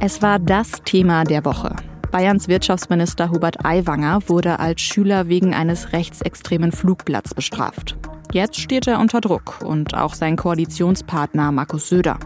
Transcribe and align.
Es 0.00 0.22
war 0.22 0.38
das 0.38 0.70
Thema 0.84 1.24
der 1.24 1.44
Woche. 1.44 1.76
Bayerns 2.10 2.48
Wirtschaftsminister 2.48 3.30
Hubert 3.30 3.64
Aiwanger 3.64 4.20
wurde 4.26 4.58
als 4.58 4.80
Schüler 4.80 5.28
wegen 5.28 5.52
eines 5.52 5.92
rechtsextremen 5.92 6.72
Flugblatts 6.72 7.34
bestraft. 7.34 7.98
Jetzt 8.32 8.58
steht 8.58 8.86
er 8.86 9.00
unter 9.00 9.20
Druck 9.20 9.60
und 9.62 9.94
auch 9.94 10.14
sein 10.14 10.36
Koalitionspartner 10.36 11.52
Markus 11.52 11.90
Söder. 11.90 12.18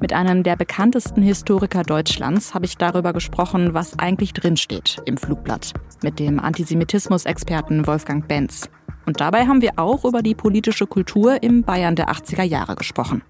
Mit 0.00 0.12
einem 0.12 0.42
der 0.42 0.56
bekanntesten 0.56 1.22
Historiker 1.22 1.82
Deutschlands 1.82 2.54
habe 2.54 2.64
ich 2.64 2.76
darüber 2.76 3.12
gesprochen, 3.12 3.74
was 3.74 3.98
eigentlich 3.98 4.32
drinsteht 4.32 5.02
im 5.04 5.16
Flugblatt. 5.16 5.74
Mit 6.02 6.18
dem 6.18 6.38
Antisemitismus-Experten 6.38 7.86
Wolfgang 7.86 8.26
Benz. 8.28 8.70
Und 9.06 9.20
dabei 9.20 9.46
haben 9.46 9.62
wir 9.62 9.72
auch 9.76 10.04
über 10.04 10.22
die 10.22 10.34
politische 10.34 10.86
Kultur 10.86 11.42
im 11.42 11.62
Bayern 11.62 11.96
der 11.96 12.10
80er 12.10 12.42
Jahre 12.42 12.76
gesprochen. 12.76 13.22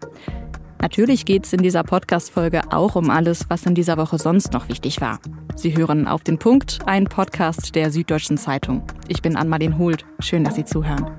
Natürlich 0.81 1.27
geht 1.27 1.45
es 1.45 1.53
in 1.53 1.63
dieser 1.63 1.83
Podcast-Folge 1.83 2.73
auch 2.73 2.97
um 2.97 3.11
alles, 3.11 3.45
was 3.49 3.67
in 3.67 3.75
dieser 3.75 3.99
Woche 3.99 4.19
sonst 4.19 4.53
noch 4.53 4.69
wichtig 4.69 5.01
war. 5.01 5.21
Sie 5.55 5.77
hören 5.77 6.09
auf 6.09 6.25
den 6.25 6.39
Punkt, 6.39 6.79
ein 6.87 7.05
Podcast 7.05 7.75
der 7.75 7.91
Süddeutschen 7.91 8.39
Zeitung. 8.39 8.83
Ich 9.07 9.21
bin 9.21 9.37
Anmalin 9.37 9.77
Hult. 9.77 10.07
Schön, 10.21 10.43
dass 10.43 10.55
Sie 10.55 10.65
zuhören. 10.65 11.11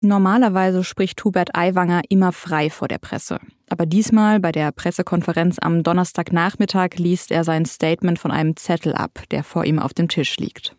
Normalerweise 0.00 0.84
spricht 0.84 1.24
Hubert 1.24 1.56
Aiwanger 1.56 2.02
immer 2.08 2.32
frei 2.32 2.70
vor 2.70 2.88
der 2.88 2.98
Presse. 2.98 3.40
Aber 3.68 3.84
diesmal 3.84 4.38
bei 4.38 4.52
der 4.52 4.70
Pressekonferenz 4.70 5.56
am 5.60 5.82
Donnerstagnachmittag 5.82 6.90
liest 6.98 7.32
er 7.32 7.42
sein 7.42 7.66
Statement 7.66 8.18
von 8.18 8.30
einem 8.30 8.54
Zettel 8.56 8.94
ab, 8.94 9.22
der 9.30 9.42
vor 9.42 9.64
ihm 9.64 9.78
auf 9.78 9.94
dem 9.94 10.08
Tisch 10.08 10.36
liegt. 10.36 10.77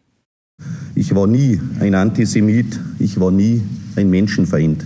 Ich 1.00 1.16
war 1.16 1.28
nie 1.28 1.62
ein 1.80 1.96
Antisemit, 1.96 2.78
ich 3.00 3.20
war 3.20 3.32
nie 3.32 3.62
ein 3.96 4.10
Menschenfeind. 4.10 4.86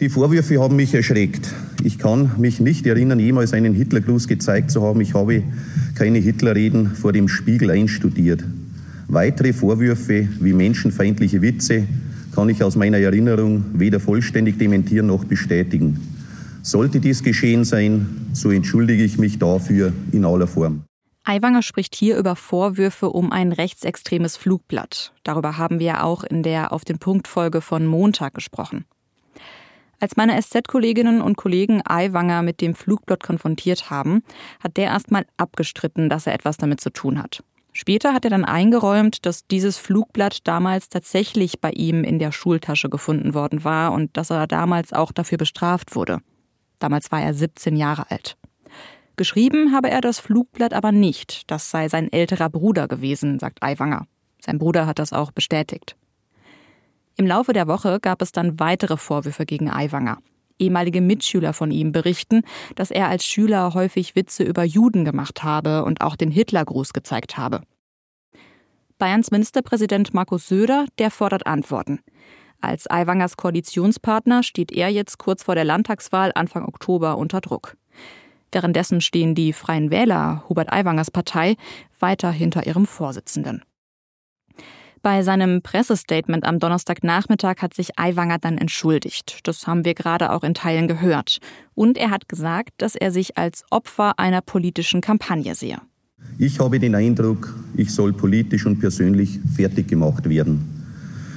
Die 0.00 0.08
Vorwürfe 0.08 0.60
haben 0.60 0.76
mich 0.76 0.94
erschreckt. 0.94 1.52
Ich 1.84 1.98
kann 1.98 2.32
mich 2.38 2.58
nicht 2.58 2.86
erinnern, 2.86 3.20
jemals 3.20 3.52
einen 3.52 3.74
Hitlergruß 3.74 4.28
gezeigt 4.28 4.70
zu 4.70 4.82
haben. 4.82 5.02
Ich 5.02 5.14
habe 5.14 5.42
keine 5.94 6.18
Hitlerreden 6.18 6.94
vor 6.94 7.12
dem 7.12 7.28
Spiegel 7.28 7.70
einstudiert. 7.70 8.44
Weitere 9.08 9.52
Vorwürfe 9.52 10.26
wie 10.40 10.52
menschenfeindliche 10.52 11.42
Witze, 11.42 11.84
kann 12.34 12.48
ich 12.48 12.62
aus 12.62 12.76
meiner 12.76 12.98
Erinnerung 12.98 13.64
weder 13.74 14.00
vollständig 14.00 14.58
dementieren 14.58 15.06
noch 15.06 15.24
bestätigen. 15.24 15.98
Sollte 16.62 17.00
dies 17.00 17.22
geschehen 17.22 17.64
sein, 17.64 18.06
so 18.32 18.50
entschuldige 18.50 19.04
ich 19.04 19.18
mich 19.18 19.38
dafür 19.38 19.92
in 20.12 20.24
aller 20.24 20.46
Form. 20.46 20.82
Aiwanger 21.28 21.62
spricht 21.62 21.96
hier 21.96 22.16
über 22.18 22.36
Vorwürfe 22.36 23.10
um 23.10 23.32
ein 23.32 23.50
rechtsextremes 23.50 24.36
Flugblatt. 24.36 25.12
Darüber 25.24 25.58
haben 25.58 25.80
wir 25.80 26.04
auch 26.04 26.22
in 26.22 26.44
der 26.44 26.72
Auf 26.72 26.84
den 26.84 26.98
Punkt 26.98 27.26
Folge 27.26 27.60
von 27.60 27.84
Montag 27.84 28.34
gesprochen. 28.34 28.84
Als 29.98 30.16
meine 30.16 30.40
SZ-Kolleginnen 30.40 31.20
und 31.20 31.36
Kollegen 31.36 31.82
Aiwanger 31.84 32.42
mit 32.42 32.60
dem 32.60 32.76
Flugblatt 32.76 33.24
konfrontiert 33.24 33.90
haben, 33.90 34.22
hat 34.62 34.76
der 34.76 34.84
erstmal 34.86 35.26
abgestritten, 35.36 36.08
dass 36.08 36.28
er 36.28 36.34
etwas 36.34 36.58
damit 36.58 36.80
zu 36.80 36.90
tun 36.90 37.20
hat. 37.20 37.42
Später 37.72 38.14
hat 38.14 38.24
er 38.24 38.30
dann 38.30 38.44
eingeräumt, 38.44 39.26
dass 39.26 39.46
dieses 39.48 39.78
Flugblatt 39.78 40.46
damals 40.46 40.88
tatsächlich 40.88 41.60
bei 41.60 41.70
ihm 41.72 42.04
in 42.04 42.20
der 42.20 42.30
Schultasche 42.30 42.88
gefunden 42.88 43.34
worden 43.34 43.64
war 43.64 43.92
und 43.92 44.16
dass 44.16 44.30
er 44.30 44.46
damals 44.46 44.92
auch 44.92 45.10
dafür 45.10 45.38
bestraft 45.38 45.96
wurde. 45.96 46.20
Damals 46.78 47.10
war 47.10 47.20
er 47.20 47.34
17 47.34 47.74
Jahre 47.74 48.10
alt. 48.10 48.36
Geschrieben 49.16 49.72
habe 49.72 49.90
er 49.90 50.02
das 50.02 50.18
Flugblatt 50.18 50.74
aber 50.74 50.92
nicht, 50.92 51.50
das 51.50 51.70
sei 51.70 51.88
sein 51.88 52.12
älterer 52.12 52.50
Bruder 52.50 52.86
gewesen, 52.86 53.38
sagt 53.38 53.62
Aiwanger. 53.62 54.06
Sein 54.40 54.58
Bruder 54.58 54.86
hat 54.86 54.98
das 54.98 55.14
auch 55.14 55.30
bestätigt. 55.30 55.96
Im 57.16 57.26
Laufe 57.26 57.54
der 57.54 57.66
Woche 57.66 57.98
gab 57.98 58.20
es 58.20 58.30
dann 58.30 58.60
weitere 58.60 58.98
Vorwürfe 58.98 59.46
gegen 59.46 59.70
Aiwanger. 59.70 60.18
Ehemalige 60.58 61.00
Mitschüler 61.00 61.54
von 61.54 61.70
ihm 61.70 61.92
berichten, 61.92 62.42
dass 62.74 62.90
er 62.90 63.08
als 63.08 63.24
Schüler 63.24 63.72
häufig 63.72 64.16
Witze 64.16 64.44
über 64.44 64.64
Juden 64.64 65.04
gemacht 65.06 65.42
habe 65.42 65.84
und 65.84 66.02
auch 66.02 66.16
den 66.16 66.30
Hitlergruß 66.30 66.92
gezeigt 66.92 67.38
habe. 67.38 67.62
Bayerns 68.98 69.30
Ministerpräsident 69.30 70.12
Markus 70.14 70.48
Söder, 70.48 70.86
der 70.98 71.10
fordert 71.10 71.46
Antworten. 71.46 72.00
Als 72.60 72.86
Aiwangers 72.90 73.36
Koalitionspartner 73.36 74.42
steht 74.42 74.72
er 74.72 74.88
jetzt 74.88 75.18
kurz 75.18 75.42
vor 75.42 75.54
der 75.54 75.64
Landtagswahl 75.64 76.32
Anfang 76.34 76.64
Oktober 76.64 77.18
unter 77.18 77.40
Druck. 77.40 77.76
Währenddessen 78.52 79.00
stehen 79.00 79.34
die 79.34 79.52
Freien 79.52 79.90
Wähler, 79.90 80.44
Hubert 80.48 80.72
Aiwangers 80.72 81.10
Partei, 81.10 81.56
weiter 81.98 82.30
hinter 82.30 82.66
ihrem 82.66 82.86
Vorsitzenden. 82.86 83.62
Bei 85.02 85.22
seinem 85.22 85.62
Pressestatement 85.62 86.44
am 86.44 86.58
Donnerstagnachmittag 86.58 87.58
hat 87.58 87.74
sich 87.74 87.96
Aiwanger 87.96 88.38
dann 88.38 88.58
entschuldigt. 88.58 89.38
Das 89.44 89.66
haben 89.66 89.84
wir 89.84 89.94
gerade 89.94 90.32
auch 90.32 90.42
in 90.42 90.52
Teilen 90.52 90.88
gehört. 90.88 91.38
Und 91.74 91.96
er 91.96 92.10
hat 92.10 92.28
gesagt, 92.28 92.70
dass 92.78 92.96
er 92.96 93.12
sich 93.12 93.38
als 93.38 93.62
Opfer 93.70 94.18
einer 94.18 94.40
politischen 94.40 95.00
Kampagne 95.00 95.54
sehe. 95.54 95.78
Ich 96.38 96.58
habe 96.58 96.80
den 96.80 96.94
Eindruck, 96.94 97.54
ich 97.76 97.94
soll 97.94 98.12
politisch 98.12 98.66
und 98.66 98.80
persönlich 98.80 99.38
fertig 99.54 99.86
gemacht 99.86 100.28
werden. 100.28 100.76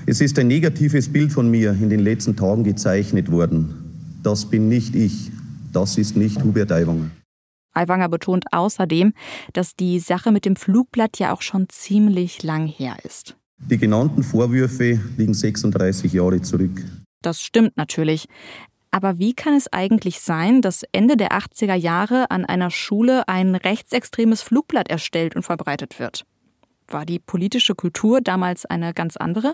Es 0.07 0.19
ist 0.19 0.39
ein 0.39 0.47
negatives 0.47 1.07
Bild 1.07 1.31
von 1.31 1.51
mir 1.51 1.71
in 1.79 1.89
den 1.89 1.99
letzten 1.99 2.35
Tagen 2.35 2.63
gezeichnet 2.63 3.29
worden. 3.29 3.75
Das 4.23 4.49
bin 4.49 4.67
nicht 4.67 4.95
ich. 4.95 5.31
Das 5.71 5.97
ist 5.97 6.15
nicht 6.15 6.43
Hubert 6.43 6.71
Aiwanger. 6.71 7.11
Aiwanger 7.73 8.09
betont 8.09 8.45
außerdem, 8.51 9.13
dass 9.53 9.75
die 9.75 9.99
Sache 9.99 10.31
mit 10.31 10.45
dem 10.45 10.55
Flugblatt 10.55 11.19
ja 11.19 11.33
auch 11.33 11.41
schon 11.41 11.69
ziemlich 11.69 12.43
lang 12.43 12.65
her 12.65 12.97
ist. 13.03 13.35
Die 13.59 13.77
genannten 13.77 14.23
Vorwürfe 14.23 14.99
liegen 15.17 15.33
36 15.33 16.13
Jahre 16.13 16.41
zurück. 16.41 16.83
Das 17.21 17.41
stimmt 17.41 17.77
natürlich. 17.77 18.27
Aber 18.91 19.19
wie 19.19 19.33
kann 19.33 19.53
es 19.53 19.71
eigentlich 19.71 20.19
sein, 20.19 20.61
dass 20.61 20.83
Ende 20.91 21.15
der 21.15 21.31
80er 21.33 21.75
Jahre 21.75 22.31
an 22.31 22.45
einer 22.45 22.71
Schule 22.71 23.27
ein 23.27 23.53
rechtsextremes 23.53 24.41
Flugblatt 24.41 24.89
erstellt 24.89 25.35
und 25.35 25.43
verbreitet 25.43 25.99
wird? 25.99 26.25
War 26.87 27.05
die 27.05 27.19
politische 27.19 27.75
Kultur 27.75 28.21
damals 28.21 28.65
eine 28.65 28.93
ganz 28.93 29.15
andere? 29.15 29.53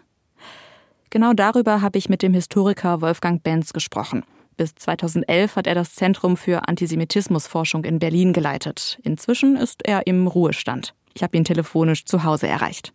Genau 1.10 1.34
darüber 1.34 1.82
habe 1.82 1.98
ich 1.98 2.08
mit 2.08 2.22
dem 2.22 2.34
Historiker 2.34 3.02
Wolfgang 3.02 3.44
Benz 3.44 3.74
gesprochen. 3.74 4.24
Bis 4.58 4.74
2011 4.76 5.56
hat 5.58 5.68
er 5.68 5.76
das 5.76 5.94
Zentrum 5.96 6.38
für 6.38 6.68
Antisemitismusforschung 6.68 7.84
in 7.84 8.00
Berlin 8.00 8.32
geleitet. 8.32 9.00
Inzwischen 9.04 9.58
ist 9.58 9.86
er 9.86 10.08
im 10.08 10.28
Ruhestand. 10.28 10.96
Ich 11.14 11.24
habe 11.24 11.36
ihn 11.36 11.44
telefonisch 11.44 12.06
zu 12.06 12.24
Hause 12.24 12.48
erreicht. 12.48 12.94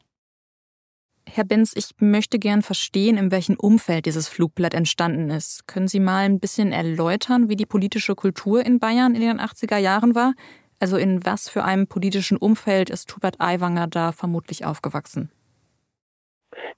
Herr 1.28 1.44
Benz, 1.44 1.72
ich 1.76 1.90
möchte 2.00 2.38
gern 2.38 2.62
verstehen, 2.62 3.16
in 3.16 3.30
welchem 3.30 3.56
Umfeld 3.56 4.06
dieses 4.06 4.26
Flugblatt 4.26 4.74
entstanden 4.74 5.30
ist. 5.30 5.66
Können 5.68 5.86
Sie 5.86 6.00
mal 6.00 6.24
ein 6.24 6.40
bisschen 6.40 6.72
erläutern, 6.72 7.48
wie 7.48 7.56
die 7.56 7.66
politische 7.66 8.14
Kultur 8.14 8.64
in 8.64 8.80
Bayern 8.80 9.14
in 9.14 9.20
den 9.20 9.38
80er 9.38 9.76
Jahren 9.76 10.14
war? 10.14 10.34
Also 10.80 10.96
in 10.96 11.24
was 11.24 11.48
für 11.48 11.62
einem 11.62 11.86
politischen 11.86 12.38
Umfeld 12.38 12.90
ist 12.90 13.14
Hubert 13.14 13.40
Aiwanger 13.40 13.86
da 13.86 14.12
vermutlich 14.12 14.64
aufgewachsen? 14.64 15.30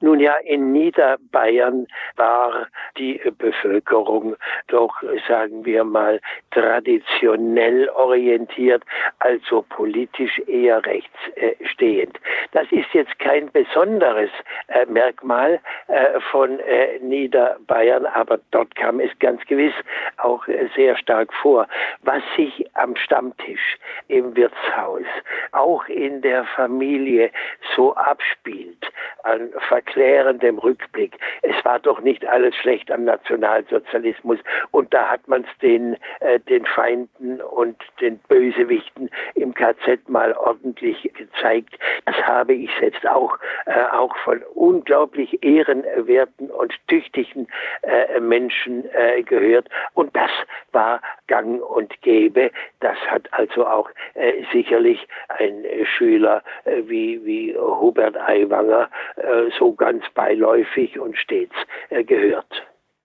Nun 0.00 0.20
ja, 0.20 0.36
in 0.36 0.72
Niederbayern 0.72 1.86
war 2.16 2.66
die 2.98 3.20
Bevölkerung 3.38 4.36
doch, 4.68 4.94
sagen 5.26 5.64
wir 5.64 5.84
mal, 5.84 6.20
traditionell 6.50 7.88
orientiert, 7.90 8.82
also 9.20 9.62
politisch 9.68 10.38
eher 10.46 10.84
rechtsstehend. 10.84 12.18
Das 12.52 12.70
ist 12.70 12.92
jetzt 12.92 13.18
kein 13.18 13.50
besonderes 13.50 14.30
äh, 14.68 14.84
Merkmal 14.86 15.60
äh, 15.86 16.20
von 16.30 16.58
äh, 16.60 16.98
Niederbayern, 17.00 18.06
aber 18.06 18.40
dort 18.50 18.74
kam 18.74 19.00
es 19.00 19.10
ganz 19.20 19.42
gewiss 19.46 19.74
auch 20.18 20.44
sehr 20.76 20.96
stark 20.96 21.32
vor. 21.32 21.66
Was 22.02 22.22
sich 22.36 22.66
am 22.74 22.94
Stammtisch, 22.96 23.78
im 24.08 24.36
Wirtshaus, 24.36 25.06
auch 25.52 25.86
in 25.88 26.20
der 26.20 26.44
Familie 26.44 27.30
so 27.74 27.94
abspielt, 27.94 28.92
an 29.22 29.50
verklärendem 29.68 30.58
Rückblick. 30.58 31.16
Es 31.42 31.64
war 31.64 31.78
doch 31.78 32.00
nicht 32.00 32.26
alles 32.26 32.54
schlecht 32.56 32.90
am 32.90 33.04
Nationalsozialismus 33.04 34.38
und 34.70 34.92
da 34.92 35.10
hat 35.10 35.26
man 35.28 35.42
es 35.42 35.58
den, 35.60 35.96
äh, 36.20 36.40
den 36.40 36.66
Feinden 36.66 37.40
und 37.40 37.76
den 38.00 38.18
Bösewichten 38.28 39.10
im 39.34 39.54
KZ 39.54 40.08
mal 40.08 40.32
ordentlich 40.32 41.10
gezeigt. 41.14 41.78
Das 42.06 42.16
habe 42.26 42.54
ich 42.54 42.70
selbst 42.80 43.06
auch, 43.06 43.38
äh, 43.66 43.84
auch 43.92 44.16
von 44.18 44.42
unglaublich 44.54 45.42
ehrenwerten 45.42 46.50
und 46.50 46.74
tüchtigen 46.88 47.46
äh, 47.82 48.20
Menschen 48.20 48.84
äh, 48.92 49.22
gehört 49.22 49.68
und 49.94 50.14
das 50.16 50.30
war 50.72 51.00
gang 51.26 51.62
und 51.62 52.00
gäbe. 52.02 52.50
Das 52.80 52.96
hat 53.08 53.28
also 53.32 53.66
auch 53.66 53.90
äh, 54.14 54.42
sicherlich 54.52 55.06
ein 55.28 55.64
Schüler 55.84 56.42
äh, 56.64 56.82
wie, 56.86 57.24
wie 57.24 57.56
Hubert 57.56 58.16
Aiwanger 58.16 58.88
äh, 59.16 59.50
so 59.58 59.72
ganz 59.72 60.04
beiläufig 60.14 60.98
und 60.98 61.16
stets 61.16 61.54
äh, 61.90 62.04
gehört. 62.04 62.62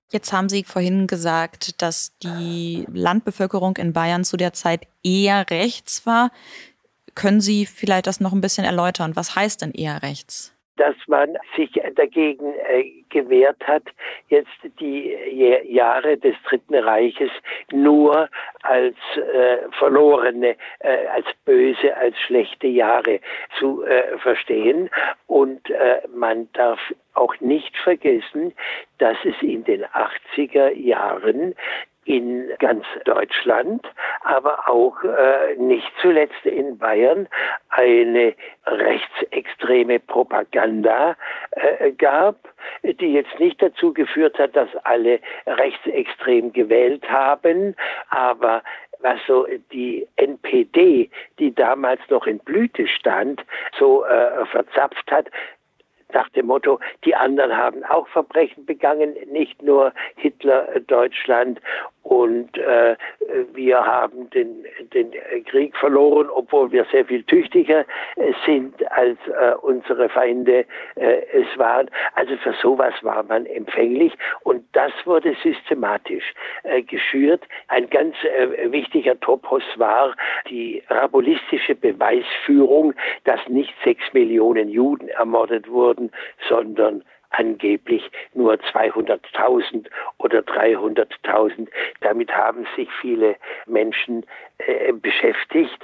Jetzt 0.09 0.31
haben 0.31 0.47
Sie 0.47 0.63
vorhin 0.63 1.05
gesagt, 1.07 1.81
dass 1.81 2.17
die 2.19 2.85
Landbevölkerung 2.91 3.75
in 3.75 3.91
Bayern 3.91 4.23
zu 4.23 4.37
der 4.37 4.53
Zeit 4.53 4.87
eher 5.03 5.49
rechts 5.49 6.05
war. 6.05 6.31
Können 7.13 7.41
Sie 7.41 7.65
vielleicht 7.65 8.07
das 8.07 8.21
noch 8.21 8.31
ein 8.31 8.41
bisschen 8.41 8.63
erläutern? 8.63 9.15
Was 9.15 9.35
heißt 9.35 9.61
denn 9.61 9.71
eher 9.71 10.01
rechts? 10.03 10.56
Dass 10.77 10.95
man 11.07 11.37
sich 11.55 11.71
dagegen 11.95 12.53
äh, 12.69 13.03
gewehrt 13.09 13.65
hat, 13.67 13.83
jetzt 14.29 14.49
die 14.79 15.15
Jahre 15.65 16.17
des 16.17 16.35
Dritten 16.47 16.75
Reiches 16.75 17.31
nur 17.71 18.29
als 18.63 18.95
äh, 19.15 19.57
verlorene, 19.77 20.55
äh, 20.79 21.07
als 21.07 21.25
böse, 21.45 21.95
als 21.97 22.17
schlechte 22.19 22.67
Jahre 22.67 23.19
zu 23.59 23.83
äh, 23.83 24.17
verstehen. 24.19 24.89
Und 25.27 25.69
äh, 25.69 26.01
man 26.13 26.49
darf 26.53 26.79
auch 27.13 27.39
nicht 27.39 27.75
vergessen, 27.77 28.53
dass 28.99 29.17
es 29.23 29.35
in 29.41 29.63
den 29.63 29.83
80er 29.85 30.73
Jahren 30.73 31.55
in 32.07 32.49
ganz 32.59 32.85
Deutschland, 33.03 33.85
aber 34.21 34.69
auch 34.69 35.03
äh, 35.03 35.55
nicht 35.57 35.91
zuletzt 36.01 36.45
in 36.45 36.77
Bayern 36.77 37.27
eine 37.69 38.33
rechtsextreme 38.65 39.99
Propaganda 39.99 41.17
äh, 41.51 41.91
gab, 41.91 42.37
die 42.83 43.13
jetzt 43.13 43.37
nicht 43.39 43.61
dazu 43.61 43.93
geführt 43.93 44.39
hat, 44.39 44.55
dass 44.55 44.69
alle 44.85 45.19
rechtsextrem 45.45 46.53
gewählt 46.53 47.09
haben, 47.09 47.75
aber 48.09 48.63
was 48.99 49.19
so 49.27 49.45
die 49.71 50.07
NPD, 50.15 51.09
die 51.39 51.53
damals 51.53 51.99
noch 52.09 52.25
in 52.25 52.39
Blüte 52.39 52.87
stand, 52.87 53.43
so 53.77 54.05
äh, 54.05 54.45
verzapft 54.45 55.11
hat, 55.11 55.27
nach 56.13 56.29
dem 56.29 56.47
Motto, 56.47 56.79
die 57.03 57.15
anderen 57.15 57.55
haben 57.55 57.83
auch 57.83 58.07
Verbrechen 58.07 58.65
begangen, 58.65 59.15
nicht 59.31 59.61
nur 59.61 59.93
Hitler 60.15 60.75
äh, 60.75 60.81
Deutschland 60.81 61.59
und 62.07 62.57
äh, 62.57 62.95
wir 63.53 63.85
haben 63.85 64.29
den, 64.29 64.65
den 64.93 65.11
Krieg 65.43 65.75
verloren, 65.75 66.29
obwohl 66.29 66.71
wir 66.71 66.85
sehr 66.85 67.03
viel 67.03 67.21
tüchtiger 67.23 67.81
äh, 68.15 68.31
sind 68.45 68.75
als 68.93 69.17
äh, 69.27 69.55
unsere 69.61 70.07
Feinde 70.07 70.65
äh, 70.95 71.21
es 71.33 71.57
waren. 71.57 71.89
Also 72.15 72.37
für 72.37 72.53
sowas 72.61 72.93
war 73.01 73.23
man 73.23 73.45
empfänglich 73.45 74.13
und 74.43 74.63
das 74.71 74.93
wurde 75.03 75.35
systematisch 75.43 76.33
äh, 76.63 76.81
geschürt. 76.81 77.43
Ein 77.67 77.89
ganz 77.89 78.15
äh, 78.23 78.71
wichtiger 78.71 79.19
Topos 79.19 79.63
war 79.75 80.15
die 80.49 80.81
rabulistische 80.89 81.75
Beweisführung, 81.75 82.93
dass 83.25 83.45
nicht 83.49 83.73
sechs 83.83 84.13
Millionen 84.13 84.69
Juden 84.69 85.09
ermordet 85.09 85.69
wurden, 85.69 86.09
sondern 86.47 87.03
angeblich 87.31 88.09
nur 88.33 88.53
200.000 88.53 89.87
oder 90.17 90.39
300.000. 90.39 91.67
Damit 92.01 92.31
haben 92.31 92.65
sich 92.75 92.89
viele 93.01 93.35
Menschen 93.65 94.25
äh, 94.59 94.93
beschäftigt. 94.93 95.77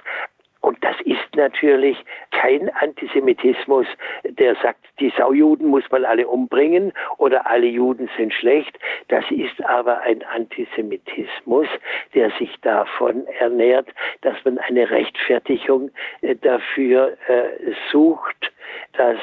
Und 0.63 0.81
das 0.81 0.95
ist 1.01 1.36
natürlich 1.36 1.98
kein 2.31 2.69
Antisemitismus, 2.75 3.86
der 4.24 4.56
sagt, 4.56 4.80
die 5.01 5.12
Saujuden 5.18 5.68
muss 5.68 5.84
man 5.92 6.06
alle 6.06 6.25
umbringen 6.25 6.94
oder 7.18 7.46
alle 7.48 7.66
Juden 7.66 8.10
sind 8.16 8.34
schlecht. 8.34 8.80
Das 9.10 9.25
ist 9.30 9.62
aber 9.66 10.00
ein 10.04 10.24
Antisemitismus, 10.24 11.68
der 12.13 12.31
sich 12.39 12.56
davon 12.62 13.28
ernährt, 13.28 13.89
dass 14.22 14.38
man 14.46 14.57
eine 14.57 14.89
Rechtfertigung 14.89 15.92
äh, 16.22 16.34
dafür 16.38 17.18
äh, 17.28 17.74
sucht, 17.92 18.54
dass 18.94 19.18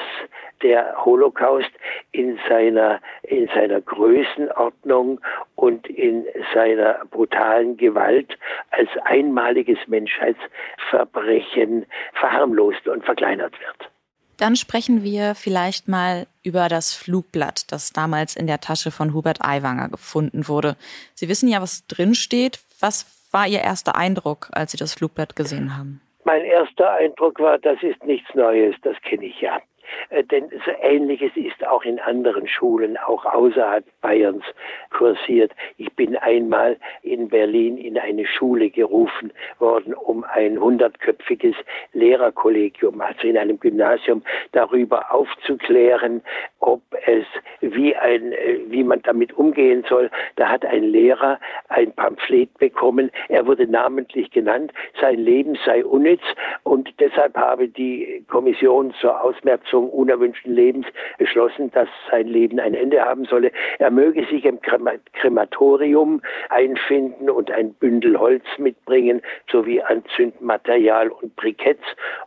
der 0.62 1.04
Holocaust 1.04 1.70
in 2.12 2.38
seiner, 2.48 3.00
in 3.22 3.48
seiner 3.54 3.80
Größenordnung 3.80 5.20
und 5.54 5.86
in 5.88 6.26
seiner 6.54 7.04
brutalen 7.10 7.76
Gewalt 7.76 8.36
als 8.70 8.88
einmaliges 9.04 9.78
Menschheitsverbrechen 9.86 11.86
verharmlost 12.14 12.88
und 12.88 13.04
verkleinert 13.04 13.52
wird. 13.60 13.90
Dann 14.36 14.56
sprechen 14.56 15.02
wir 15.02 15.34
vielleicht 15.34 15.86
mal 15.86 16.26
über 16.42 16.68
das 16.68 16.94
Flugblatt, 16.94 17.70
das 17.72 17.92
damals 17.92 18.36
in 18.36 18.46
der 18.46 18.60
Tasche 18.60 18.90
von 18.90 19.12
Hubert 19.12 19.44
Aiwanger 19.44 19.90
gefunden 19.90 20.48
wurde. 20.48 20.76
Sie 21.14 21.28
wissen 21.28 21.46
ja, 21.46 21.60
was 21.60 21.86
drin 21.88 22.14
steht. 22.14 22.58
Was 22.80 23.20
war 23.32 23.46
Ihr 23.46 23.60
erster 23.60 23.96
Eindruck, 23.96 24.48
als 24.52 24.72
Sie 24.72 24.78
das 24.78 24.94
Flugblatt 24.94 25.36
gesehen 25.36 25.76
haben? 25.76 26.00
Mein 26.30 26.44
erster 26.44 26.92
Eindruck 26.92 27.40
war, 27.40 27.58
das 27.58 27.82
ist 27.82 28.04
nichts 28.04 28.32
Neues, 28.36 28.76
das 28.82 28.96
kenne 29.02 29.24
ich 29.24 29.40
ja. 29.40 29.60
Äh, 30.10 30.24
denn 30.24 30.48
so 30.64 30.72
Ähnliches 30.82 31.32
ist 31.34 31.66
auch 31.66 31.84
in 31.84 31.98
anderen 32.00 32.46
Schulen, 32.46 32.96
auch 32.96 33.24
außerhalb 33.24 33.84
Bayerns 34.00 34.44
kursiert. 34.90 35.52
Ich 35.76 35.92
bin 35.94 36.16
einmal 36.16 36.76
in 37.02 37.28
Berlin 37.28 37.76
in 37.76 37.98
eine 37.98 38.26
Schule 38.26 38.70
gerufen 38.70 39.32
worden, 39.58 39.94
um 39.94 40.24
ein 40.24 40.60
hundertköpfiges 40.60 41.54
Lehrerkollegium, 41.92 43.00
also 43.00 43.26
in 43.26 43.36
einem 43.36 43.58
Gymnasium, 43.58 44.22
darüber 44.52 45.12
aufzuklären, 45.12 46.22
ob 46.60 46.82
es 47.06 47.24
wie 47.60 47.94
ein, 47.96 48.32
äh, 48.32 48.58
wie 48.66 48.84
man 48.84 49.02
damit 49.02 49.32
umgehen 49.32 49.84
soll. 49.88 50.10
Da 50.36 50.48
hat 50.48 50.64
ein 50.64 50.84
Lehrer 50.84 51.38
ein 51.68 51.92
Pamphlet 51.92 52.52
bekommen. 52.58 53.10
Er 53.28 53.46
wurde 53.46 53.66
namentlich 53.66 54.30
genannt. 54.30 54.72
Sein 55.00 55.18
Leben 55.18 55.58
sei 55.64 55.84
unnütz 55.84 56.22
und 56.62 56.88
deshalb 57.00 57.36
habe 57.36 57.68
die 57.68 58.24
Kommission 58.28 58.92
zur 59.00 59.22
Ausmerzung 59.22 59.79
Fortsetzung 59.80 59.90
unerwünschten 59.90 60.54
Lebens 60.54 60.86
beschlossen, 61.18 61.70
dass 61.72 61.88
sein 62.10 62.26
Leben 62.26 62.60
ein 62.60 62.74
Ende 62.74 63.00
haben 63.02 63.24
solle. 63.24 63.52
Er 63.78 63.90
möge 63.90 64.24
sich 64.26 64.44
im 64.44 64.60
Krematorium 64.60 66.22
einfinden 66.48 67.30
und 67.30 67.50
ein 67.50 67.74
Bündel 67.74 68.18
Holz 68.18 68.44
mitbringen, 68.58 69.22
sowie 69.50 69.80
Anzündmaterial 69.82 71.08
und 71.08 71.34
Briketts. 71.36 71.84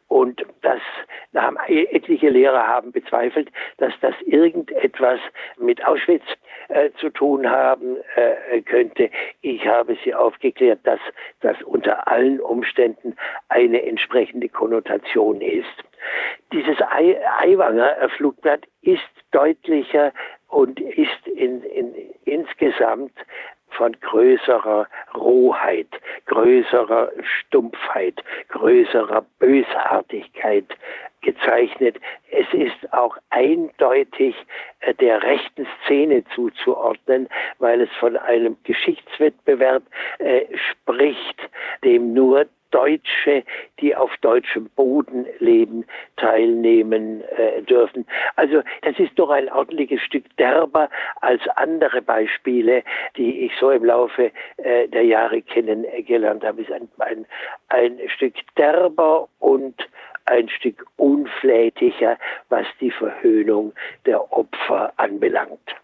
Und 0.07 0.45
das 0.61 0.81
haben 1.35 1.57
etliche 1.67 2.29
Lehrer 2.29 2.67
haben 2.67 2.91
bezweifelt, 2.91 3.49
dass 3.77 3.93
das 4.01 4.13
irgendetwas 4.25 5.19
mit 5.57 5.85
Auschwitz 5.85 6.23
äh, 6.69 6.91
zu 6.99 7.09
tun 7.09 7.49
haben 7.49 7.97
äh, 8.15 8.61
könnte. 8.61 9.09
Ich 9.41 9.67
habe 9.67 9.97
sie 10.03 10.13
aufgeklärt, 10.13 10.79
dass 10.83 10.99
das 11.41 11.61
unter 11.63 12.07
allen 12.07 12.39
Umständen 12.39 13.15
eine 13.49 13.83
entsprechende 13.83 14.49
Konnotation 14.49 15.41
ist. 15.41 15.83
Dieses 16.51 16.77
Eiwanger 16.81 18.09
Flugblatt 18.17 18.65
ist 18.81 19.01
deutlicher 19.31 20.11
und 20.47 20.79
ist 20.79 21.27
in, 21.27 21.63
in, 21.63 21.95
insgesamt 22.25 23.13
von 23.69 23.99
größerer 23.99 24.87
Rohheit, 25.15 25.87
größerer 26.25 27.11
Stumpfheit, 27.23 28.23
größerer 28.49 29.25
Bösartigkeit 29.39 30.65
gezeichnet. 31.21 31.97
Es 32.31 32.45
ist 32.53 32.93
auch 32.93 33.17
eindeutig 33.29 34.35
äh, 34.81 34.93
der 34.93 35.23
rechten 35.23 35.65
Szene 35.83 36.23
zuzuordnen, 36.35 37.29
weil 37.59 37.81
es 37.81 37.89
von 37.99 38.17
einem 38.17 38.57
Geschichtswettbewerb 38.63 39.83
äh, 40.19 40.45
spricht, 40.55 41.39
dem 41.83 42.13
nur 42.13 42.45
Deutsche, 42.73 43.43
die 43.79 43.95
auf 43.95 44.11
deutschem 44.21 44.67
Boden 44.75 45.27
leben, 45.39 45.85
teilnehmen 46.17 47.21
äh, 47.37 47.61
dürfen. 47.61 48.05
Also 48.35 48.63
das 48.81 48.97
ist 48.97 49.11
doch 49.19 49.29
ein 49.29 49.51
ordentliches 49.51 50.01
Stück 50.01 50.25
derber 50.37 50.89
als 51.21 51.41
andere 51.55 52.01
Beispiele, 52.01 52.83
die 53.15 53.45
ich 53.45 53.51
so 53.59 53.69
im 53.69 53.85
Laufe 53.85 54.31
äh, 54.57 54.87
der 54.87 55.03
Jahre 55.03 55.43
kennengelernt 55.43 56.43
habe. 56.43 56.63
Es 56.63 56.69
ist 56.69 56.73
ein, 56.73 56.89
ein, 56.97 57.25
ein 57.69 58.09
Stück 58.09 58.35
derber 58.57 59.27
und 59.39 59.75
ein 60.25 60.49
Stück 60.49 60.85
unflätiger, 60.97 62.17
was 62.49 62.65
die 62.79 62.91
Verhöhnung 62.91 63.73
der 64.05 64.33
Opfer 64.33 64.93
anbelangt. 64.97 65.75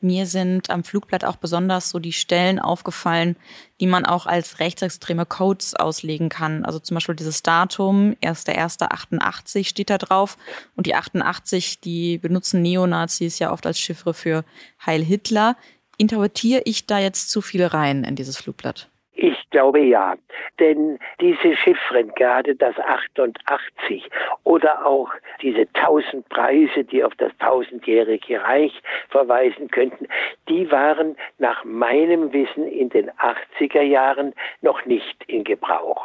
Mir 0.00 0.26
sind 0.26 0.70
am 0.70 0.84
Flugblatt 0.84 1.24
auch 1.24 1.36
besonders 1.36 1.90
so 1.90 1.98
die 1.98 2.12
Stellen 2.12 2.58
aufgefallen, 2.60 3.36
die 3.80 3.86
man 3.86 4.06
auch 4.06 4.26
als 4.26 4.60
rechtsextreme 4.60 5.26
Codes 5.26 5.74
auslegen 5.74 6.28
kann. 6.28 6.64
Also 6.64 6.78
zum 6.78 6.94
Beispiel 6.94 7.16
dieses 7.16 7.42
Datum, 7.42 8.14
1.1.88 8.22 9.66
steht 9.66 9.90
da 9.90 9.98
drauf. 9.98 10.38
Und 10.76 10.86
die 10.86 10.94
88, 10.94 11.80
die 11.80 12.18
benutzen 12.18 12.62
Neonazis 12.62 13.38
ja 13.38 13.52
oft 13.52 13.66
als 13.66 13.78
Chiffre 13.78 14.14
für 14.14 14.44
Heil 14.84 15.02
Hitler. 15.02 15.56
Interpretiere 15.96 16.62
ich 16.64 16.86
da 16.86 16.98
jetzt 16.98 17.30
zu 17.30 17.40
viel 17.40 17.64
rein 17.64 18.04
in 18.04 18.14
dieses 18.14 18.36
Flugblatt? 18.36 18.88
Ich 19.48 19.52
glaube 19.52 19.80
ja, 19.80 20.14
denn 20.60 20.98
diese 21.22 21.56
Chiffren, 21.56 22.12
gerade 22.16 22.54
das 22.54 22.78
88 22.78 24.06
oder 24.44 24.84
auch 24.84 25.08
diese 25.40 25.72
tausend 25.72 26.28
Preise, 26.28 26.84
die 26.84 27.02
auf 27.02 27.14
das 27.14 27.32
tausendjährige 27.38 28.42
Reich 28.42 28.78
verweisen 29.08 29.70
könnten, 29.70 30.06
die 30.50 30.70
waren 30.70 31.16
nach 31.38 31.64
meinem 31.64 32.30
Wissen 32.30 32.68
in 32.68 32.90
den 32.90 33.10
80er 33.12 33.80
Jahren 33.80 34.34
noch 34.60 34.84
nicht 34.84 35.16
in 35.28 35.44
Gebrauch. 35.44 36.04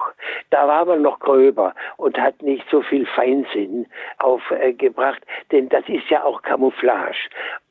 Da 0.50 0.66
war 0.66 0.86
man 0.86 1.02
noch 1.02 1.20
gröber 1.20 1.76
und 1.98 2.18
hat 2.18 2.42
nicht 2.42 2.64
so 2.72 2.82
viel 2.82 3.06
Feinsinn 3.06 3.88
aufgebracht, 4.20 5.22
denn 5.52 5.68
das 5.68 5.84
ist 5.90 6.10
ja 6.10 6.24
auch 6.24 6.44
Camouflage. 6.44 7.18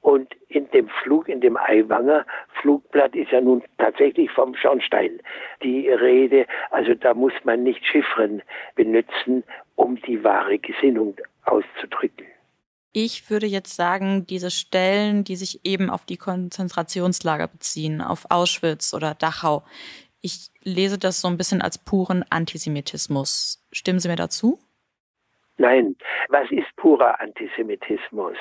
Und 0.02 0.34
in 0.48 0.68
dem 0.72 0.88
Flug, 1.02 1.28
in 1.28 1.40
dem 1.40 1.56
Eiwanger 1.56 2.26
Flugblatt 2.60 3.14
ist 3.14 3.30
ja 3.30 3.40
nun 3.40 3.62
tatsächlich 3.78 4.30
vom 4.32 4.54
Schornstein 4.56 5.20
die 5.62 5.88
Rede. 5.88 6.46
Also 6.70 6.94
da 6.94 7.14
muss 7.14 7.32
man 7.44 7.62
nicht 7.62 7.86
Chiffren 7.86 8.42
benutzen, 8.74 9.44
um 9.76 9.96
die 10.02 10.22
wahre 10.24 10.58
Gesinnung 10.58 11.14
auszudrücken. 11.44 12.26
Ich 12.92 13.30
würde 13.30 13.46
jetzt 13.46 13.76
sagen, 13.76 14.26
diese 14.26 14.50
Stellen, 14.50 15.24
die 15.24 15.36
sich 15.36 15.64
eben 15.64 15.88
auf 15.88 16.04
die 16.04 16.18
Konzentrationslager 16.18 17.46
beziehen, 17.46 18.02
auf 18.02 18.26
Auschwitz 18.28 18.92
oder 18.92 19.14
Dachau, 19.14 19.62
ich 20.20 20.50
lese 20.62 20.98
das 20.98 21.20
so 21.20 21.28
ein 21.28 21.36
bisschen 21.36 21.62
als 21.62 21.78
puren 21.78 22.24
Antisemitismus. 22.28 23.64
Stimmen 23.72 24.00
Sie 24.00 24.08
mir 24.08 24.16
dazu? 24.16 24.58
Nein, 25.62 25.94
was 26.28 26.50
ist 26.50 26.74
purer 26.74 27.20
Antisemitismus? 27.20 28.36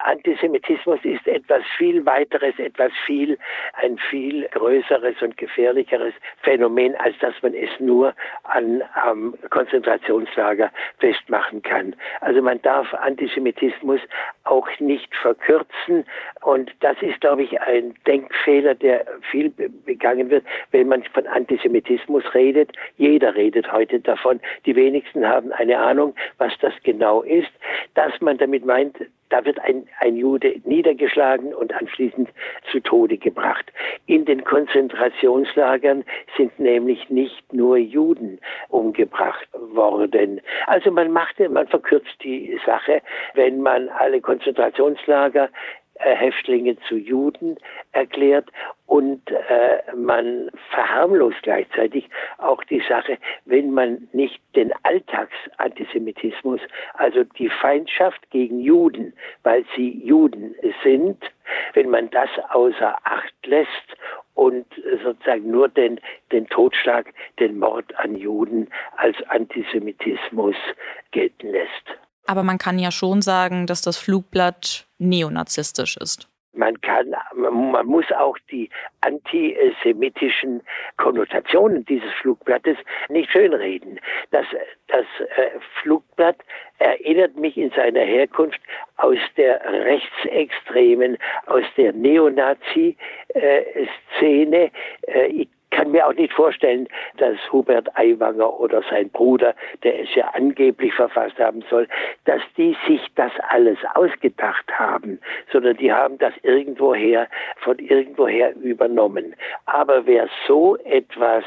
Antisemitismus 0.00 1.00
ist 1.04 1.26
etwas 1.26 1.62
viel 1.76 2.04
weiteres, 2.06 2.58
etwas 2.58 2.92
viel, 3.06 3.38
ein 3.74 3.98
viel 4.10 4.46
größeres 4.48 5.20
und 5.22 5.36
gefährlicheres 5.36 6.14
Phänomen, 6.42 6.94
als 6.96 7.18
dass 7.20 7.34
man 7.42 7.54
es 7.54 7.70
nur 7.78 8.14
an 8.44 8.82
am 8.94 9.34
Konzentrationslager 9.50 10.70
festmachen 10.98 11.62
kann. 11.62 11.94
Also 12.20 12.42
man 12.42 12.60
darf 12.62 12.92
Antisemitismus 12.94 14.00
auch 14.44 14.68
nicht 14.80 15.14
verkürzen 15.16 16.04
und 16.42 16.72
das 16.80 16.96
ist, 17.02 17.20
glaube 17.20 17.42
ich, 17.42 17.60
ein 17.60 17.94
Denkfehler, 18.06 18.74
der 18.74 19.06
viel 19.30 19.50
begangen 19.50 20.30
wird, 20.30 20.44
wenn 20.72 20.88
man 20.88 21.04
von 21.04 21.26
Antisemitismus 21.26 22.24
redet. 22.34 22.72
Jeder 22.96 23.34
redet 23.34 23.70
heute 23.72 24.00
davon. 24.00 24.40
Die 24.66 24.76
wenigsten 24.76 25.26
haben 25.26 25.52
eine 25.52 25.78
Ahnung, 25.78 26.14
was 26.38 26.49
das 26.60 26.72
genau 26.82 27.22
ist, 27.22 27.50
dass 27.94 28.12
man 28.20 28.38
damit 28.38 28.64
meint, 28.64 28.96
da 29.30 29.44
wird 29.44 29.60
ein, 29.60 29.86
ein 30.00 30.16
Jude 30.16 30.60
niedergeschlagen 30.64 31.54
und 31.54 31.72
anschließend 31.72 32.28
zu 32.70 32.80
Tode 32.80 33.16
gebracht. 33.16 33.72
In 34.06 34.24
den 34.24 34.44
Konzentrationslagern 34.44 36.04
sind 36.36 36.58
nämlich 36.58 37.08
nicht 37.10 37.52
nur 37.52 37.76
Juden 37.76 38.40
umgebracht 38.68 39.48
worden. 39.52 40.40
Also 40.66 40.90
man 40.90 41.12
machte, 41.12 41.48
man 41.48 41.68
verkürzt 41.68 42.16
die 42.22 42.58
Sache, 42.66 43.02
wenn 43.34 43.60
man 43.62 43.88
alle 43.88 44.20
Konzentrationslager 44.20 45.48
Häftlinge 46.08 46.76
zu 46.88 46.96
Juden 46.96 47.56
erklärt 47.92 48.48
und 48.86 49.30
äh, 49.30 49.94
man 49.94 50.50
verharmlost 50.70 51.42
gleichzeitig 51.42 52.08
auch 52.38 52.64
die 52.64 52.82
Sache, 52.88 53.18
wenn 53.44 53.70
man 53.70 54.08
nicht 54.12 54.40
den 54.56 54.72
Alltagsantisemitismus, 54.82 56.60
also 56.94 57.24
die 57.24 57.48
Feindschaft 57.48 58.30
gegen 58.30 58.60
Juden, 58.60 59.12
weil 59.42 59.64
sie 59.76 60.02
Juden 60.04 60.54
sind, 60.82 61.18
wenn 61.74 61.90
man 61.90 62.10
das 62.10 62.30
außer 62.50 62.96
Acht 63.04 63.34
lässt 63.46 63.68
und 64.34 64.66
sozusagen 65.04 65.50
nur 65.50 65.68
den, 65.68 66.00
den 66.32 66.46
Totschlag, 66.48 67.12
den 67.38 67.58
Mord 67.58 67.94
an 67.98 68.16
Juden 68.16 68.68
als 68.96 69.16
Antisemitismus 69.28 70.56
gelten 71.10 71.48
lässt. 71.48 71.98
Aber 72.26 72.42
man 72.42 72.58
kann 72.58 72.78
ja 72.78 72.90
schon 72.90 73.22
sagen, 73.22 73.66
dass 73.66 73.82
das 73.82 73.98
Flugblatt 73.98 74.86
neonazistisch 75.00 75.96
ist. 75.96 76.28
Man 76.52 76.80
kann, 76.80 77.14
man 77.36 77.86
muss 77.86 78.10
auch 78.10 78.36
die 78.50 78.68
antisemitischen 79.02 80.62
Konnotationen 80.96 81.84
dieses 81.84 82.12
Flugblattes 82.20 82.76
nicht 83.08 83.30
schönreden. 83.30 84.00
Das, 84.32 84.46
das 84.88 85.06
äh, 85.36 85.50
Flugblatt 85.80 86.38
erinnert 86.78 87.36
mich 87.36 87.56
in 87.56 87.70
seiner 87.70 88.00
Herkunft 88.00 88.60
aus 88.96 89.18
der 89.36 89.60
rechtsextremen, 89.64 91.18
aus 91.46 91.62
der 91.76 91.92
Neonazi-Szene. 91.92 92.96
Äh, 95.06 95.26
ich 95.28 95.48
kann 95.70 95.90
mir 95.90 96.06
auch 96.06 96.14
nicht 96.14 96.32
vorstellen, 96.32 96.88
dass 97.16 97.36
Hubert 97.52 97.88
Aiwanger 97.96 98.58
oder 98.58 98.82
sein 98.90 99.08
Bruder, 99.10 99.54
der 99.82 100.00
es 100.00 100.14
ja 100.14 100.28
angeblich 100.34 100.92
verfasst 100.94 101.38
haben 101.38 101.62
soll, 101.70 101.88
dass 102.24 102.42
die 102.56 102.76
sich 102.86 103.00
das 103.14 103.32
alles 103.48 103.78
ausgedacht 103.94 104.70
haben, 104.78 105.20
sondern 105.52 105.76
die 105.76 105.92
haben 105.92 106.18
das 106.18 106.34
irgendwoher, 106.42 107.28
von 107.58 107.78
irgendwoher 107.78 108.54
übernommen. 108.56 109.34
Aber 109.66 110.06
wer 110.06 110.28
so 110.46 110.76
etwas 110.84 111.44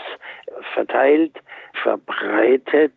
verteilt, 0.74 1.38
verbreitet, 1.82 2.94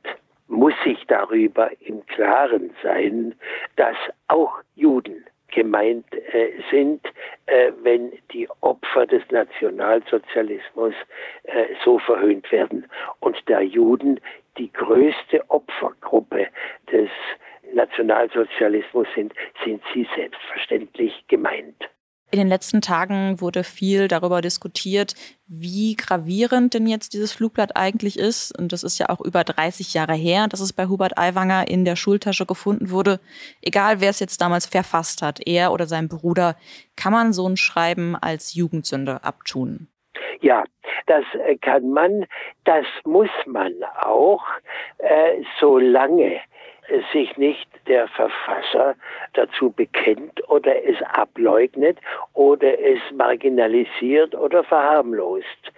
muss 0.49 0.75
sich 0.85 1.04
darüber 1.09 1.71
im 1.80 2.04
Klaren 2.06 2.71
sein, 2.83 3.35
dass 3.76 3.97
auch 4.28 4.61
Juden 4.75 5.25
gemeint 5.56 6.04
äh, 6.12 6.50
sind, 6.70 7.00
äh, 7.46 7.72
wenn 7.82 8.12
die 8.30 8.46
Opfer 8.60 9.06
des 9.06 9.22
Nationalsozialismus 9.30 10.92
äh, 11.44 11.64
so 11.82 11.98
verhöhnt 11.98 12.52
werden. 12.52 12.86
Und 13.20 13.36
da 13.46 13.60
Juden 13.60 14.20
die 14.58 14.70
größte 14.70 15.42
Opfergruppe 15.48 16.48
des 16.92 17.08
Nationalsozialismus 17.72 19.08
sind, 19.14 19.32
sind 19.64 19.82
sie 19.94 20.06
selbstverständlich 20.14 21.25
gemeint. 21.26 21.88
In 22.33 22.40
den 22.40 22.49
letzten 22.49 22.80
Tagen 22.80 23.40
wurde 23.40 23.62
viel 23.62 24.09
darüber 24.09 24.42
diskutiert, 24.42 25.14
wie 25.47 25.95
gravierend 25.95 26.75
denn 26.75 26.88
jetzt 26.88 27.14
dieses 27.14 27.33
Flugblatt 27.33 27.76
eigentlich 27.76 28.18
ist. 28.18 28.56
Und 28.59 28.73
das 28.73 28.83
ist 28.83 28.99
ja 28.99 29.11
auch 29.11 29.21
über 29.21 29.45
30 29.45 29.95
Jahre 29.95 30.14
her, 30.14 30.49
dass 30.49 30.59
es 30.59 30.73
bei 30.73 30.88
Hubert 30.88 31.18
Aiwanger 31.18 31.68
in 31.68 31.85
der 31.85 31.95
Schultasche 31.95 32.45
gefunden 32.45 32.90
wurde. 32.90 33.21
Egal, 33.62 34.00
wer 34.00 34.11
es 34.11 34.18
jetzt 34.18 34.40
damals 34.40 34.66
verfasst 34.66 35.23
hat, 35.23 35.40
er 35.47 35.73
oder 35.73 35.87
sein 35.87 36.09
Bruder, 36.09 36.56
kann 36.97 37.12
man 37.12 37.33
so 37.33 37.49
ein 37.49 37.56
Schreiben 37.56 38.16
als 38.16 38.54
Jugendsünde 38.54 39.23
abtun. 39.23 39.87
Ja, 40.40 40.64
das 41.06 41.25
äh, 41.35 41.56
kann 41.56 41.90
man, 41.90 42.26
das 42.64 42.87
muss 43.04 43.30
man 43.46 43.73
auch, 44.00 44.44
äh, 44.99 45.42
solange 45.61 46.40
sich 47.12 47.37
nicht 47.37 47.68
der 47.88 48.06
Verfasser 48.08 48.94
dazu 49.32 49.70
bekennt 49.70 50.49
oder 50.49 50.85
es 50.85 50.96
ableugnet 51.02 51.99
oder 52.35 52.78
es 52.78 53.00
marginalisiert 53.12 54.35
oder 54.35 54.62
verharmlost 54.62 55.73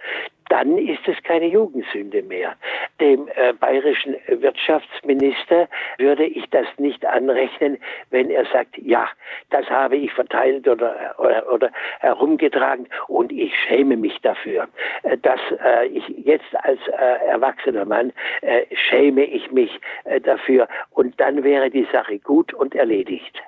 dann 0.49 0.77
ist 0.77 1.07
es 1.07 1.21
keine 1.23 1.45
Jugendsünde 1.45 2.21
mehr. 2.23 2.55
Dem 2.99 3.29
äh, 3.35 3.53
bayerischen 3.53 4.15
Wirtschaftsminister 4.27 5.69
würde 5.97 6.25
ich 6.25 6.49
das 6.49 6.67
nicht 6.77 7.05
anrechnen, 7.05 7.77
wenn 8.09 8.29
er 8.29 8.45
sagt, 8.45 8.77
ja, 8.77 9.07
das 9.51 9.69
habe 9.69 9.95
ich 9.95 10.11
verteilt 10.11 10.67
oder, 10.67 11.15
oder, 11.17 11.51
oder 11.51 11.71
herumgetragen 11.99 12.87
und 13.07 13.31
ich 13.31 13.53
schäme 13.67 13.95
mich 13.95 14.19
dafür. 14.21 14.67
Äh, 15.03 15.17
dass 15.17 15.39
äh, 15.63 15.87
ich 15.87 16.07
jetzt 16.09 16.55
als 16.63 16.79
äh, 16.87 17.27
erwachsener 17.27 17.85
Mann 17.85 18.11
äh, 18.41 18.65
schäme 18.75 19.23
ich 19.23 19.51
mich 19.51 19.79
äh, 20.03 20.19
dafür 20.19 20.67
und 20.91 21.19
dann 21.19 21.43
wäre 21.43 21.69
die 21.69 21.87
Sache 21.91 22.19
gut 22.19 22.53
und 22.53 22.75
erledigt. 22.75 23.39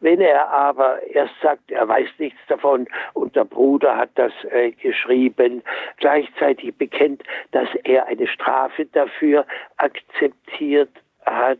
Wenn 0.00 0.20
er 0.20 0.48
aber 0.48 1.02
erst 1.08 1.34
sagt, 1.42 1.70
er 1.70 1.88
weiß 1.88 2.08
nichts 2.18 2.40
davon 2.48 2.86
und 3.12 3.36
der 3.36 3.44
Bruder 3.44 3.96
hat 3.96 4.10
das 4.14 4.32
äh, 4.50 4.72
geschrieben, 4.72 5.62
gleichzeitig 5.98 6.74
bekennt, 6.76 7.22
dass 7.52 7.68
er 7.84 8.06
eine 8.06 8.26
Strafe 8.26 8.86
dafür 8.86 9.46
akzeptiert 9.76 10.90
hat 11.26 11.58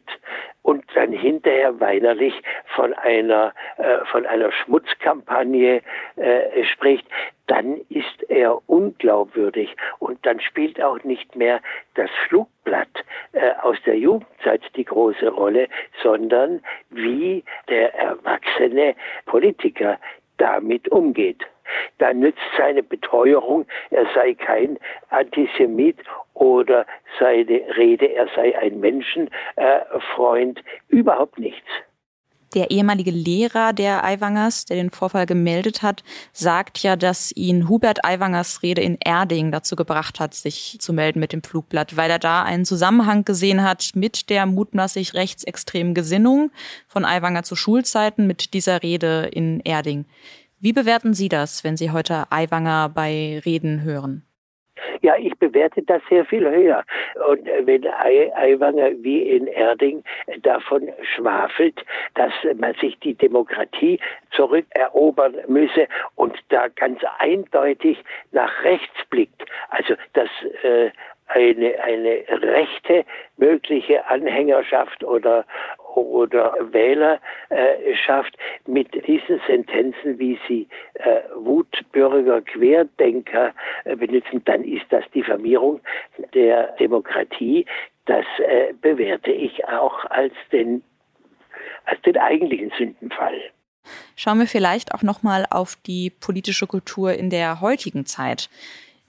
und 0.64 0.82
dann 0.94 1.12
hinterher 1.12 1.78
weinerlich 1.78 2.34
von 2.74 2.94
einer 2.94 3.52
äh, 3.76 3.98
von 4.06 4.24
einer 4.26 4.50
Schmutzkampagne 4.50 5.82
äh, 6.16 6.64
spricht, 6.64 7.06
dann 7.46 7.76
ist 7.90 8.22
er 8.28 8.58
unglaubwürdig 8.68 9.76
und 9.98 10.24
dann 10.24 10.40
spielt 10.40 10.82
auch 10.82 11.04
nicht 11.04 11.36
mehr 11.36 11.60
das 11.94 12.08
Flugblatt 12.26 13.04
äh, 13.32 13.50
aus 13.60 13.76
der 13.84 13.98
Jugendzeit 13.98 14.62
die 14.74 14.86
große 14.86 15.28
Rolle, 15.28 15.68
sondern 16.02 16.62
wie 16.88 17.44
der 17.68 17.94
erwachsene 17.94 18.96
Politiker 19.26 19.98
damit 20.38 20.88
umgeht. 20.88 21.44
Da 21.98 22.12
nützt 22.12 22.38
seine 22.56 22.82
Beteuerung, 22.82 23.66
er 23.90 24.06
sei 24.14 24.34
kein 24.34 24.78
Antisemit 25.10 25.96
oder 26.34 26.86
seine 27.18 27.62
Rede, 27.76 28.06
er 28.14 28.28
sei 28.34 28.58
ein 28.58 28.80
Menschenfreund, 28.80 30.62
überhaupt 30.88 31.38
nichts. 31.38 31.68
Der 32.54 32.70
ehemalige 32.70 33.10
Lehrer 33.10 33.72
der 33.72 34.04
Aiwangers, 34.04 34.64
der 34.64 34.76
den 34.76 34.90
Vorfall 34.90 35.26
gemeldet 35.26 35.82
hat, 35.82 36.04
sagt 36.32 36.78
ja, 36.78 36.94
dass 36.94 37.32
ihn 37.34 37.68
Hubert 37.68 38.04
Aiwangers 38.04 38.62
Rede 38.62 38.80
in 38.80 38.96
Erding 39.04 39.50
dazu 39.50 39.74
gebracht 39.74 40.20
hat, 40.20 40.34
sich 40.34 40.76
zu 40.78 40.92
melden 40.92 41.18
mit 41.18 41.32
dem 41.32 41.42
Flugblatt, 41.42 41.96
weil 41.96 42.10
er 42.10 42.20
da 42.20 42.44
einen 42.44 42.64
Zusammenhang 42.64 43.24
gesehen 43.24 43.64
hat 43.64 43.90
mit 43.96 44.30
der 44.30 44.46
mutmaßlich 44.46 45.14
rechtsextremen 45.14 45.94
Gesinnung 45.94 46.52
von 46.86 47.04
Aiwanger 47.04 47.42
zu 47.42 47.56
Schulzeiten 47.56 48.28
mit 48.28 48.54
dieser 48.54 48.84
Rede 48.84 49.28
in 49.32 49.58
Erding. 49.60 50.04
Wie 50.60 50.72
bewerten 50.72 51.14
Sie 51.14 51.28
das, 51.28 51.64
wenn 51.64 51.76
Sie 51.76 51.90
heute 51.90 52.24
Aiwanger 52.30 52.88
bei 52.88 53.40
Reden 53.44 53.82
hören? 53.82 54.24
Ja, 55.02 55.16
ich 55.16 55.36
bewerte 55.38 55.82
das 55.82 56.02
sehr 56.08 56.24
viel 56.24 56.48
höher. 56.48 56.82
Und 57.28 57.46
wenn 57.66 57.86
Aiwanger 57.86 58.90
wie 59.02 59.22
in 59.22 59.46
Erding 59.46 60.02
davon 60.42 60.88
schwafelt, 61.14 61.84
dass 62.14 62.32
man 62.56 62.74
sich 62.74 62.98
die 63.00 63.14
Demokratie 63.14 64.00
zurückerobern 64.30 65.36
müsse 65.46 65.86
und 66.14 66.36
da 66.48 66.68
ganz 66.68 67.00
eindeutig 67.18 68.02
nach 68.32 68.64
rechts 68.64 68.96
blickt, 69.10 69.44
also 69.68 69.94
dass 70.14 70.30
äh, 70.62 70.90
eine, 71.26 71.82
eine 71.82 72.24
rechte 72.28 73.04
mögliche 73.36 74.06
Anhängerschaft 74.06 75.04
oder, 75.04 75.44
oder 75.96 76.54
Wählerschaft 76.72 78.36
mit 78.66 78.92
diesen 79.06 79.40
Sentenzen, 79.46 80.18
wie 80.18 80.38
sie 80.48 80.68
äh, 80.94 81.20
Wutbürger, 81.36 82.42
Querdenker 82.42 83.52
äh, 83.84 83.96
benutzen, 83.96 84.42
dann 84.44 84.64
ist 84.64 84.86
das 84.90 85.04
Diffamierung 85.14 85.80
der 86.34 86.72
Demokratie. 86.78 87.66
Das 88.06 88.24
äh, 88.38 88.72
bewerte 88.80 89.30
ich 89.30 89.66
auch 89.66 90.04
als 90.06 90.34
den, 90.52 90.82
als 91.86 92.00
den 92.02 92.16
eigentlichen 92.16 92.72
Sündenfall. 92.76 93.40
Schauen 94.16 94.38
wir 94.38 94.46
vielleicht 94.46 94.94
auch 94.94 95.02
noch 95.02 95.22
mal 95.22 95.46
auf 95.50 95.76
die 95.86 96.10
politische 96.10 96.66
Kultur 96.66 97.12
in 97.12 97.30
der 97.30 97.60
heutigen 97.60 98.06
Zeit. 98.06 98.48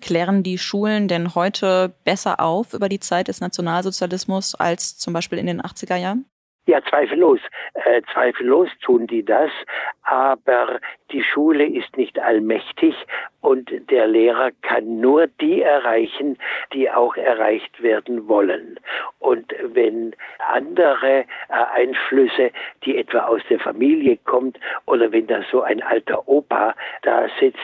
Klären 0.01 0.44
die 0.44 0.58
Schulen 0.58 1.08
denn 1.08 1.36
heute 1.36 1.94
besser 2.04 2.39
auf 2.39 2.74
über 2.74 2.89
die 2.89 3.00
Zeit 3.00 3.27
des 3.27 3.39
Nationalsozialismus 3.39 4.54
als 4.56 4.98
zum 4.98 5.13
Beispiel 5.13 5.39
in 5.39 5.48
den 5.48 5.62
80er 5.62 5.96
Jahren? 5.96 6.25
Ja, 6.67 6.81
zweifellos. 6.89 7.39
Äh, 7.75 8.01
zweifellos 8.12 8.69
tun 8.81 9.05
die 9.05 9.24
das. 9.24 9.51
Aber 10.01 10.79
die 11.12 11.24
Schule 11.24 11.65
ist 11.65 11.95
nicht 11.95 12.17
allmächtig 12.17 12.95
und 13.41 13.69
der 13.91 14.07
Lehrer 14.07 14.50
kann 14.63 15.00
nur 15.00 15.27
die 15.27 15.62
erreichen, 15.62 16.38
die 16.74 16.89
auch 16.89 17.15
erreicht 17.15 17.84
werden 17.84 18.27
wollen. 18.27 18.79
Und 19.19 19.53
wenn 19.62 20.15
andere 20.50 21.19
äh, 21.19 21.25
Einflüsse, 21.50 22.51
die 22.84 22.98
etwa 22.98 23.25
aus 23.25 23.41
der 23.50 23.60
Familie 23.60 24.17
kommt, 24.25 24.60
oder 24.88 25.12
wenn 25.12 25.27
da 25.27 25.43
so 25.51 25.62
ein 25.62 25.84
alter 25.84 26.27
Opa 26.27 26.74
da 27.03 27.27
sitzt, 27.39 27.60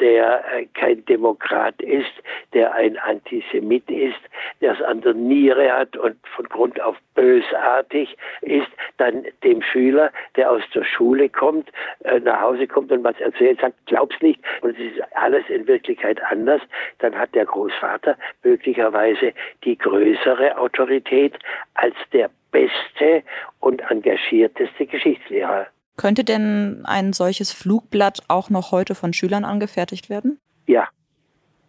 der 0.00 0.44
äh, 0.52 0.66
kein 0.74 1.04
Demokrat 1.06 1.80
ist, 1.82 2.12
der 2.52 2.74
ein 2.74 2.98
Antisemit 2.98 3.88
ist, 3.90 4.20
der 4.60 4.72
es 4.72 4.82
an 4.82 5.00
der 5.02 5.14
Niere 5.14 5.72
hat 5.72 5.96
und 5.96 6.16
von 6.34 6.48
Grund 6.48 6.80
auf 6.80 6.96
bösartig 7.14 8.16
ist, 8.42 8.68
dann 8.96 9.26
dem 9.44 9.62
Schüler, 9.62 10.10
der 10.36 10.50
aus 10.50 10.62
der 10.74 10.84
Schule 10.84 11.28
kommt, 11.28 11.70
äh, 12.04 12.18
nach 12.20 12.40
Hause 12.40 12.66
kommt 12.66 12.90
und 12.92 13.04
was 13.04 13.18
erzählt, 13.20 13.60
sagt, 13.60 13.76
glaub's 13.86 14.16
nicht 14.20 14.40
und 14.62 14.78
es 14.78 14.92
ist 14.92 15.02
alles 15.14 15.44
in 15.48 15.66
Wirklichkeit 15.66 16.20
anders, 16.30 16.62
dann 16.98 17.16
hat 17.16 17.34
der 17.34 17.44
Großvater 17.44 18.16
möglicherweise 18.42 19.32
die 19.64 19.76
größere 19.76 20.56
Autorität 20.58 21.38
als 21.74 21.94
der 22.12 22.30
beste 22.50 23.22
und 23.60 23.80
engagierteste 23.90 24.86
Geschichtslehrer. 24.86 25.66
Könnte 25.96 26.24
denn 26.24 26.82
ein 26.84 27.12
solches 27.12 27.52
Flugblatt 27.52 28.22
auch 28.28 28.50
noch 28.50 28.72
heute 28.72 28.94
von 28.94 29.12
Schülern 29.12 29.44
angefertigt 29.44 30.08
werden? 30.08 30.38
Ja. 30.66 30.88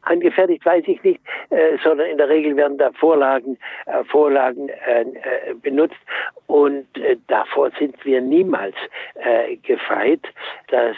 Angefertigt 0.03 0.65
weiß 0.65 0.83
ich 0.87 1.03
nicht, 1.03 1.21
äh, 1.51 1.77
sondern 1.83 2.07
in 2.07 2.17
der 2.17 2.27
Regel 2.27 2.55
werden 2.55 2.79
da 2.79 2.91
Vorlagen, 2.91 3.59
äh, 3.85 4.03
Vorlagen 4.05 4.69
äh, 4.69 5.01
äh 5.01 5.53
benutzt 5.61 5.99
und 6.47 6.87
äh, 6.97 7.17
davor 7.27 7.69
sind 7.77 8.03
wir 8.03 8.19
niemals 8.19 8.75
äh, 9.15 9.57
gefeit, 9.57 10.21
dass 10.69 10.95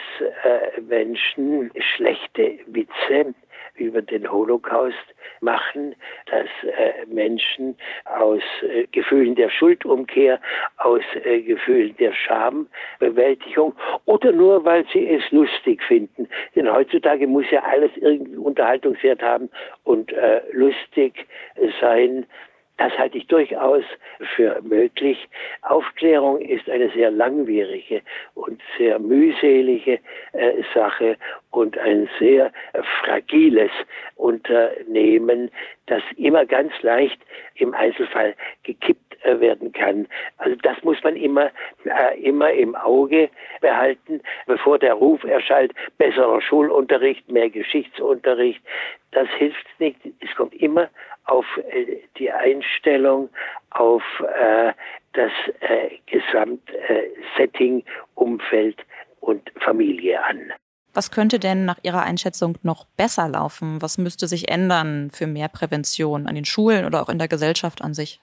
Menschen 0.88 1.70
schlechte 1.96 2.58
Witze 2.66 3.34
über 3.76 4.02
den 4.02 4.30
Holocaust 4.30 4.94
machen, 5.40 5.94
dass 6.26 6.46
äh, 6.62 7.06
Menschen 7.06 7.76
aus 8.04 8.42
äh, 8.62 8.86
Gefühlen 8.92 9.34
der 9.34 9.50
Schuldumkehr, 9.50 10.40
aus 10.78 11.02
äh, 11.24 11.42
Gefühlen 11.42 11.96
der 11.98 12.12
Schambewältigung 12.12 13.74
oder 14.06 14.32
nur 14.32 14.64
weil 14.64 14.84
sie 14.92 15.08
es 15.08 15.22
lustig 15.30 15.82
finden. 15.82 16.28
Denn 16.54 16.72
heutzutage 16.72 17.26
muss 17.26 17.50
ja 17.50 17.62
alles 17.62 17.90
irgendwie 17.96 18.36
Unterhaltungswert 18.36 19.22
haben 19.22 19.50
und 19.84 20.12
äh, 20.12 20.40
lustig 20.52 21.26
sein. 21.80 22.26
Das 22.76 22.92
halte 22.98 23.18
ich 23.18 23.26
durchaus 23.28 23.84
für 24.34 24.60
möglich. 24.62 25.28
Aufklärung 25.62 26.40
ist 26.40 26.68
eine 26.68 26.90
sehr 26.90 27.10
langwierige 27.10 28.02
und 28.34 28.60
sehr 28.76 28.98
mühselige 28.98 30.00
äh, 30.32 30.62
Sache 30.74 31.16
und 31.52 31.78
ein 31.78 32.08
sehr 32.18 32.52
fragiles 33.00 33.70
Unternehmen, 34.16 35.52
das 35.86 36.02
immer 36.16 36.46
ganz 36.46 36.72
leicht 36.82 37.20
im 37.54 37.74
Einzelfall 37.74 38.34
gekippt 38.64 39.24
äh, 39.24 39.38
werden 39.38 39.72
kann. 39.72 40.08
Also 40.38 40.56
das 40.62 40.82
muss 40.82 41.02
man 41.04 41.14
immer, 41.14 41.50
äh, 41.84 42.20
immer 42.20 42.50
im 42.50 42.74
Auge 42.74 43.30
behalten, 43.60 44.20
bevor 44.46 44.80
der 44.80 44.94
Ruf 44.94 45.22
erschallt, 45.22 45.72
besserer 45.96 46.40
Schulunterricht, 46.40 47.30
mehr 47.30 47.50
Geschichtsunterricht. 47.50 48.60
Das 49.12 49.28
hilft 49.38 49.66
nicht. 49.78 49.96
Es 50.20 50.34
kommt 50.34 50.54
immer 50.54 50.88
auf 51.24 51.46
äh, 51.70 52.00
die 52.18 52.30
Einstellung, 52.30 53.30
auf 53.70 54.02
äh, 54.20 54.72
das 55.12 55.32
äh, 55.60 55.90
Gesamtsetting, 56.06 57.84
Umfeld 58.14 58.78
und 59.20 59.50
Familie 59.60 60.22
an. 60.22 60.52
Was 60.92 61.10
könnte 61.10 61.40
denn 61.40 61.64
nach 61.64 61.78
Ihrer 61.82 62.02
Einschätzung 62.02 62.56
noch 62.62 62.86
besser 62.96 63.28
laufen? 63.28 63.82
Was 63.82 63.98
müsste 63.98 64.28
sich 64.28 64.48
ändern 64.48 65.10
für 65.10 65.26
mehr 65.26 65.48
Prävention 65.48 66.28
an 66.28 66.36
den 66.36 66.44
Schulen 66.44 66.84
oder 66.84 67.02
auch 67.02 67.08
in 67.08 67.18
der 67.18 67.26
Gesellschaft 67.26 67.82
an 67.82 67.94
sich? 67.94 68.20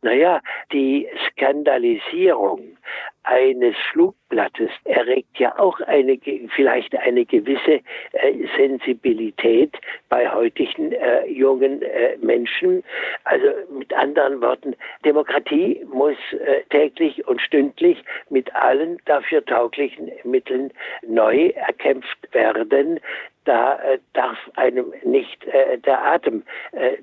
Naja, 0.00 0.40
die 0.72 1.06
Skandalisierung 1.30 2.78
eines 3.24 3.74
Flugblattes 3.90 4.70
erregt 4.84 5.38
ja 5.38 5.58
auch 5.58 5.80
eine, 5.80 6.18
vielleicht 6.54 6.94
eine 6.96 7.24
gewisse 7.24 7.80
äh, 8.12 8.46
Sensibilität 8.56 9.74
bei 10.08 10.30
heutigen 10.30 10.92
äh, 10.92 11.26
jungen 11.26 11.82
äh, 11.82 12.16
Menschen. 12.18 12.84
Also 13.24 13.46
mit 13.70 13.92
anderen 13.94 14.40
Worten, 14.40 14.76
Demokratie 15.04 15.84
muss 15.90 16.16
äh, 16.32 16.62
täglich 16.70 17.26
und 17.26 17.40
stündlich 17.40 18.02
mit 18.28 18.54
allen 18.54 18.98
dafür 19.06 19.44
tauglichen 19.44 20.12
Mitteln 20.24 20.70
neu 21.06 21.48
erkämpft 21.48 22.18
werden. 22.32 23.00
Da 23.44 23.76
äh, 23.76 23.98
darf 24.12 24.38
einem 24.56 24.92
nicht 25.02 25.44
äh, 25.46 25.78
der 25.78 26.02
Atem 26.04 26.42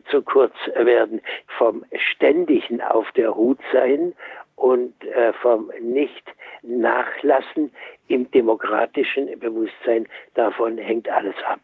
zu 0.09 0.21
kurz 0.21 0.53
werden. 0.75 1.21
Vom 1.57 1.85
ständigen 1.95 2.81
Auf 2.81 3.11
der 3.13 3.35
Hut 3.35 3.59
sein 3.71 4.13
und 4.55 4.93
äh, 5.05 5.33
vom 5.41 5.71
Nicht-Nachlassen 5.81 7.71
im 8.07 8.29
demokratischen 8.31 9.39
Bewusstsein. 9.39 10.07
Davon 10.33 10.77
hängt 10.77 11.09
alles 11.09 11.35
ab. 11.45 11.59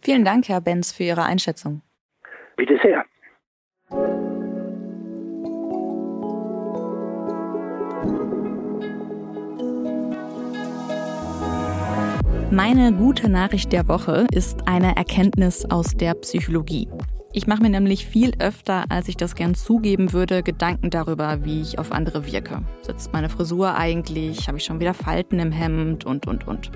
Vielen 0.00 0.24
Dank, 0.24 0.48
Herr 0.48 0.60
Benz, 0.60 0.92
für 0.92 1.04
Ihre 1.04 1.24
Einschätzung. 1.24 1.82
Bitte 2.56 2.78
sehr. 2.82 3.04
Meine 12.50 12.92
gute 12.92 13.28
Nachricht 13.28 13.72
der 13.72 13.88
Woche 13.88 14.26
ist 14.32 14.66
eine 14.66 14.96
Erkenntnis 14.96 15.66
aus 15.68 15.96
der 15.96 16.14
Psychologie. 16.14 16.88
Ich 17.36 17.46
mache 17.46 17.60
mir 17.60 17.68
nämlich 17.68 18.06
viel 18.06 18.32
öfter, 18.38 18.86
als 18.88 19.08
ich 19.08 19.16
das 19.18 19.34
gern 19.34 19.54
zugeben 19.54 20.14
würde, 20.14 20.42
Gedanken 20.42 20.88
darüber, 20.88 21.44
wie 21.44 21.60
ich 21.60 21.78
auf 21.78 21.92
andere 21.92 22.24
wirke. 22.24 22.62
Sitzt 22.80 23.12
meine 23.12 23.28
Frisur 23.28 23.74
eigentlich? 23.74 24.48
Habe 24.48 24.56
ich 24.56 24.64
schon 24.64 24.80
wieder 24.80 24.94
Falten 24.94 25.38
im 25.38 25.52
Hemd? 25.52 26.06
Und, 26.06 26.26
und, 26.26 26.48
und. 26.48 26.70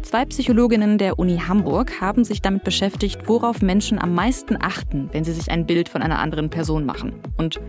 Zwei 0.00 0.24
Psychologinnen 0.24 0.96
der 0.96 1.18
Uni 1.18 1.42
Hamburg 1.46 2.00
haben 2.00 2.24
sich 2.24 2.40
damit 2.40 2.64
beschäftigt, 2.64 3.28
worauf 3.28 3.60
Menschen 3.60 3.98
am 3.98 4.14
meisten 4.14 4.56
achten, 4.58 5.10
wenn 5.12 5.24
sie 5.24 5.32
sich 5.32 5.50
ein 5.50 5.66
Bild 5.66 5.90
von 5.90 6.00
einer 6.00 6.20
anderen 6.20 6.48
Person 6.48 6.86
machen. 6.86 7.12
Und 7.36 7.60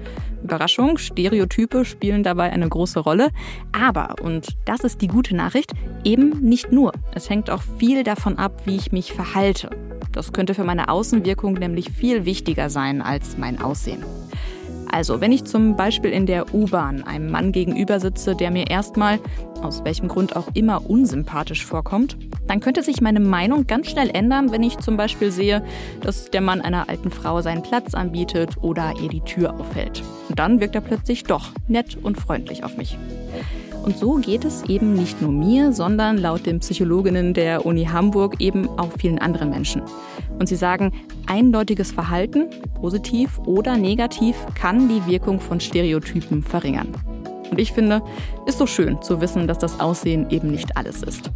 Überraschung, 0.41 0.97
Stereotype 0.97 1.83
spielen 1.83 2.23
dabei 2.23 2.53
eine 2.53 2.69
große 2.69 3.01
Rolle. 3.01 3.31
Aber, 3.73 4.15
und 4.21 4.55
das 4.63 4.85
ist 4.85 5.01
die 5.01 5.07
gute 5.07 5.35
Nachricht, 5.35 5.73
eben 6.05 6.39
nicht 6.39 6.71
nur. 6.71 6.93
Es 7.13 7.29
hängt 7.29 7.49
auch 7.49 7.63
viel 7.77 8.05
davon 8.05 8.37
ab, 8.37 8.61
wie 8.63 8.77
ich 8.77 8.93
mich 8.93 9.11
verhalte. 9.11 9.86
Das 10.17 10.33
könnte 10.33 10.55
für 10.55 10.63
meine 10.63 10.89
Außenwirkung 10.89 11.53
nämlich 11.53 11.91
viel 11.91 12.25
wichtiger 12.25 12.71
sein 12.71 13.03
als 13.03 13.37
mein 13.37 13.61
Aussehen. 13.61 14.03
Also, 14.91 15.21
wenn 15.21 15.31
ich 15.31 15.43
zum 15.43 15.75
Beispiel 15.75 16.09
in 16.09 16.25
der 16.25 16.55
U-Bahn 16.55 17.03
einem 17.03 17.29
Mann 17.29 17.51
gegenüber 17.51 17.99
sitze, 17.99 18.35
der 18.35 18.49
mir 18.49 18.67
erstmal, 18.67 19.19
aus 19.61 19.85
welchem 19.85 20.07
Grund 20.07 20.35
auch 20.35 20.47
immer, 20.55 20.89
unsympathisch 20.89 21.63
vorkommt, 21.63 22.17
dann 22.47 22.61
könnte 22.61 22.81
sich 22.81 22.99
meine 22.99 23.19
Meinung 23.19 23.67
ganz 23.67 23.91
schnell 23.91 24.09
ändern, 24.09 24.51
wenn 24.51 24.63
ich 24.63 24.79
zum 24.79 24.97
Beispiel 24.97 25.29
sehe, 25.29 25.63
dass 26.01 26.31
der 26.31 26.41
Mann 26.41 26.61
einer 26.61 26.89
alten 26.89 27.11
Frau 27.11 27.43
seinen 27.43 27.61
Platz 27.61 27.93
anbietet 27.93 28.57
oder 28.59 28.93
ihr 28.99 29.09
die 29.09 29.21
Tür 29.21 29.53
aufhält. 29.59 30.01
Und 30.29 30.39
dann 30.39 30.59
wirkt 30.59 30.73
er 30.73 30.81
plötzlich 30.81 31.25
doch 31.25 31.51
nett 31.67 31.95
und 31.95 32.19
freundlich 32.19 32.63
auf 32.63 32.75
mich. 32.75 32.97
Und 33.83 33.97
so 33.97 34.15
geht 34.15 34.43
es 34.43 34.63
eben 34.63 34.93
nicht 34.93 35.21
nur 35.21 35.31
mir, 35.31 35.71
sondern 35.71 36.17
laut 36.17 36.45
den 36.45 36.59
Psychologinnen 36.59 37.33
der 37.33 37.65
Uni 37.65 37.85
Hamburg 37.85 38.35
eben 38.39 38.67
auch 38.77 38.91
vielen 38.97 39.19
anderen 39.19 39.49
Menschen. 39.49 39.81
Und 40.39 40.47
sie 40.47 40.55
sagen, 40.55 40.91
eindeutiges 41.25 41.91
Verhalten, 41.91 42.49
positiv 42.75 43.39
oder 43.45 43.77
negativ, 43.77 44.35
kann 44.55 44.89
die 44.89 45.05
Wirkung 45.05 45.39
von 45.39 45.59
Stereotypen 45.59 46.43
verringern. 46.43 46.89
Und 47.49 47.59
ich 47.59 47.71
finde, 47.71 48.01
ist 48.45 48.57
so 48.57 48.67
schön 48.67 49.01
zu 49.01 49.21
wissen, 49.21 49.47
dass 49.47 49.57
das 49.57 49.79
Aussehen 49.79 50.29
eben 50.29 50.51
nicht 50.51 50.75
alles 50.75 51.01
ist. 51.03 51.31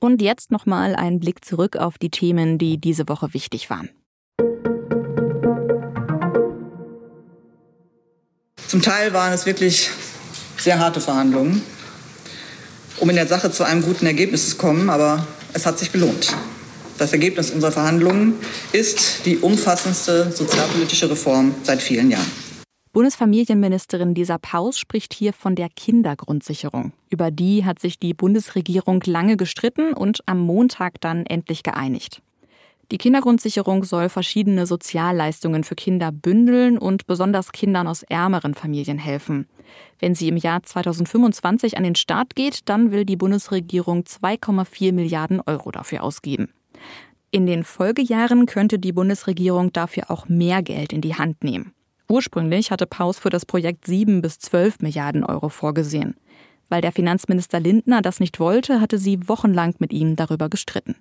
Und 0.00 0.22
jetzt 0.22 0.52
nochmal 0.52 0.94
ein 0.94 1.20
Blick 1.20 1.44
zurück 1.44 1.76
auf 1.76 1.98
die 1.98 2.10
Themen, 2.10 2.58
die 2.58 2.78
diese 2.78 3.08
Woche 3.08 3.34
wichtig 3.34 3.68
waren. 3.68 3.90
Zum 8.68 8.82
Teil 8.82 9.14
waren 9.14 9.32
es 9.32 9.46
wirklich 9.46 9.88
sehr 10.58 10.78
harte 10.78 11.00
Verhandlungen, 11.00 11.62
um 13.00 13.08
in 13.08 13.16
der 13.16 13.26
Sache 13.26 13.50
zu 13.50 13.64
einem 13.64 13.80
guten 13.80 14.04
Ergebnis 14.04 14.50
zu 14.50 14.56
kommen, 14.56 14.90
aber 14.90 15.26
es 15.54 15.64
hat 15.64 15.78
sich 15.78 15.90
belohnt. 15.90 16.36
Das 16.98 17.14
Ergebnis 17.14 17.50
unserer 17.50 17.72
Verhandlungen 17.72 18.34
ist 18.72 19.24
die 19.24 19.38
umfassendste 19.38 20.30
sozialpolitische 20.32 21.08
Reform 21.08 21.54
seit 21.62 21.80
vielen 21.80 22.10
Jahren. 22.10 22.30
Bundesfamilienministerin 22.92 24.14
Lisa 24.14 24.36
Paus 24.36 24.78
spricht 24.78 25.14
hier 25.14 25.32
von 25.32 25.54
der 25.54 25.70
Kindergrundsicherung. 25.74 26.92
Über 27.08 27.30
die 27.30 27.64
hat 27.64 27.78
sich 27.78 27.98
die 27.98 28.12
Bundesregierung 28.12 29.02
lange 29.06 29.38
gestritten 29.38 29.94
und 29.94 30.20
am 30.26 30.40
Montag 30.40 31.00
dann 31.00 31.24
endlich 31.24 31.62
geeinigt. 31.62 32.20
Die 32.90 32.96
Kindergrundsicherung 32.96 33.84
soll 33.84 34.08
verschiedene 34.08 34.66
Sozialleistungen 34.66 35.62
für 35.62 35.74
Kinder 35.74 36.10
bündeln 36.10 36.78
und 36.78 37.06
besonders 37.06 37.52
Kindern 37.52 37.86
aus 37.86 38.02
ärmeren 38.02 38.54
Familien 38.54 38.98
helfen. 38.98 39.46
Wenn 39.98 40.14
sie 40.14 40.28
im 40.28 40.38
Jahr 40.38 40.62
2025 40.62 41.76
an 41.76 41.82
den 41.82 41.96
Start 41.96 42.34
geht, 42.34 42.68
dann 42.70 42.90
will 42.90 43.04
die 43.04 43.16
Bundesregierung 43.16 44.04
2,4 44.04 44.92
Milliarden 44.92 45.42
Euro 45.44 45.70
dafür 45.70 46.02
ausgeben. 46.02 46.48
In 47.30 47.44
den 47.44 47.62
Folgejahren 47.62 48.46
könnte 48.46 48.78
die 48.78 48.92
Bundesregierung 48.92 49.70
dafür 49.70 50.10
auch 50.10 50.30
mehr 50.30 50.62
Geld 50.62 50.94
in 50.94 51.02
die 51.02 51.14
Hand 51.14 51.44
nehmen. 51.44 51.74
Ursprünglich 52.08 52.70
hatte 52.70 52.86
Paus 52.86 53.18
für 53.18 53.28
das 53.28 53.44
Projekt 53.44 53.86
7 53.86 54.22
bis 54.22 54.38
12 54.38 54.80
Milliarden 54.80 55.24
Euro 55.24 55.50
vorgesehen. 55.50 56.14
Weil 56.70 56.80
der 56.80 56.92
Finanzminister 56.92 57.60
Lindner 57.60 58.00
das 58.00 58.18
nicht 58.18 58.40
wollte, 58.40 58.80
hatte 58.80 58.96
sie 58.96 59.28
wochenlang 59.28 59.74
mit 59.78 59.92
ihm 59.92 60.16
darüber 60.16 60.48
gestritten. 60.48 60.96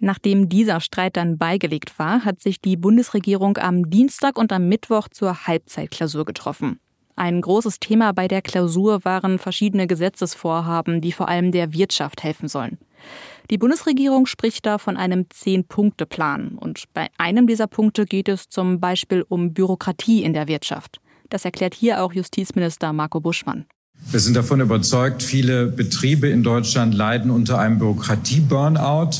Nachdem 0.00 0.48
dieser 0.48 0.80
Streit 0.80 1.16
dann 1.16 1.38
beigelegt 1.38 1.98
war, 1.98 2.24
hat 2.24 2.40
sich 2.40 2.60
die 2.60 2.76
Bundesregierung 2.76 3.58
am 3.58 3.90
Dienstag 3.90 4.38
und 4.38 4.52
am 4.52 4.68
Mittwoch 4.68 5.08
zur 5.08 5.46
Halbzeitklausur 5.46 6.24
getroffen. 6.24 6.78
Ein 7.16 7.40
großes 7.40 7.80
Thema 7.80 8.12
bei 8.12 8.28
der 8.28 8.42
Klausur 8.42 9.04
waren 9.04 9.40
verschiedene 9.40 9.88
Gesetzesvorhaben, 9.88 11.00
die 11.00 11.10
vor 11.10 11.28
allem 11.28 11.50
der 11.50 11.72
Wirtschaft 11.72 12.22
helfen 12.22 12.46
sollen. 12.46 12.78
Die 13.50 13.58
Bundesregierung 13.58 14.26
spricht 14.26 14.66
da 14.66 14.78
von 14.78 14.96
einem 14.96 15.26
Zehn-Punkte-Plan. 15.28 16.58
Und 16.58 16.84
bei 16.94 17.08
einem 17.18 17.48
dieser 17.48 17.66
Punkte 17.66 18.04
geht 18.04 18.28
es 18.28 18.48
zum 18.48 18.78
Beispiel 18.78 19.24
um 19.28 19.52
Bürokratie 19.52 20.22
in 20.22 20.32
der 20.32 20.46
Wirtschaft. 20.46 21.00
Das 21.28 21.44
erklärt 21.44 21.74
hier 21.74 22.04
auch 22.04 22.12
Justizminister 22.12 22.92
Marco 22.92 23.20
Buschmann. 23.20 23.66
Wir 24.10 24.20
sind 24.20 24.36
davon 24.36 24.60
überzeugt, 24.60 25.22
viele 25.22 25.66
Betriebe 25.66 26.28
in 26.28 26.44
Deutschland 26.44 26.94
leiden 26.94 27.32
unter 27.32 27.58
einem 27.58 27.80
Bürokratie-Burnout 27.80 29.10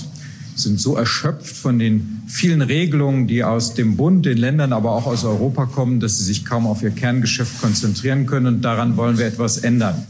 sind 0.58 0.80
so 0.80 0.96
erschöpft 0.96 1.56
von 1.56 1.78
den 1.78 2.22
vielen 2.26 2.62
Regelungen, 2.62 3.26
die 3.26 3.44
aus 3.44 3.74
dem 3.74 3.96
Bund, 3.96 4.26
den 4.26 4.38
Ländern, 4.38 4.72
aber 4.72 4.92
auch 4.92 5.06
aus 5.06 5.24
Europa 5.24 5.66
kommen, 5.66 6.00
dass 6.00 6.18
sie 6.18 6.24
sich 6.24 6.44
kaum 6.44 6.66
auf 6.66 6.82
ihr 6.82 6.90
Kerngeschäft 6.90 7.60
konzentrieren 7.60 8.26
können. 8.26 8.46
Und 8.46 8.62
daran 8.62 8.96
wollen 8.96 9.18
wir 9.18 9.26
etwas 9.26 9.58
ändern. 9.58 10.06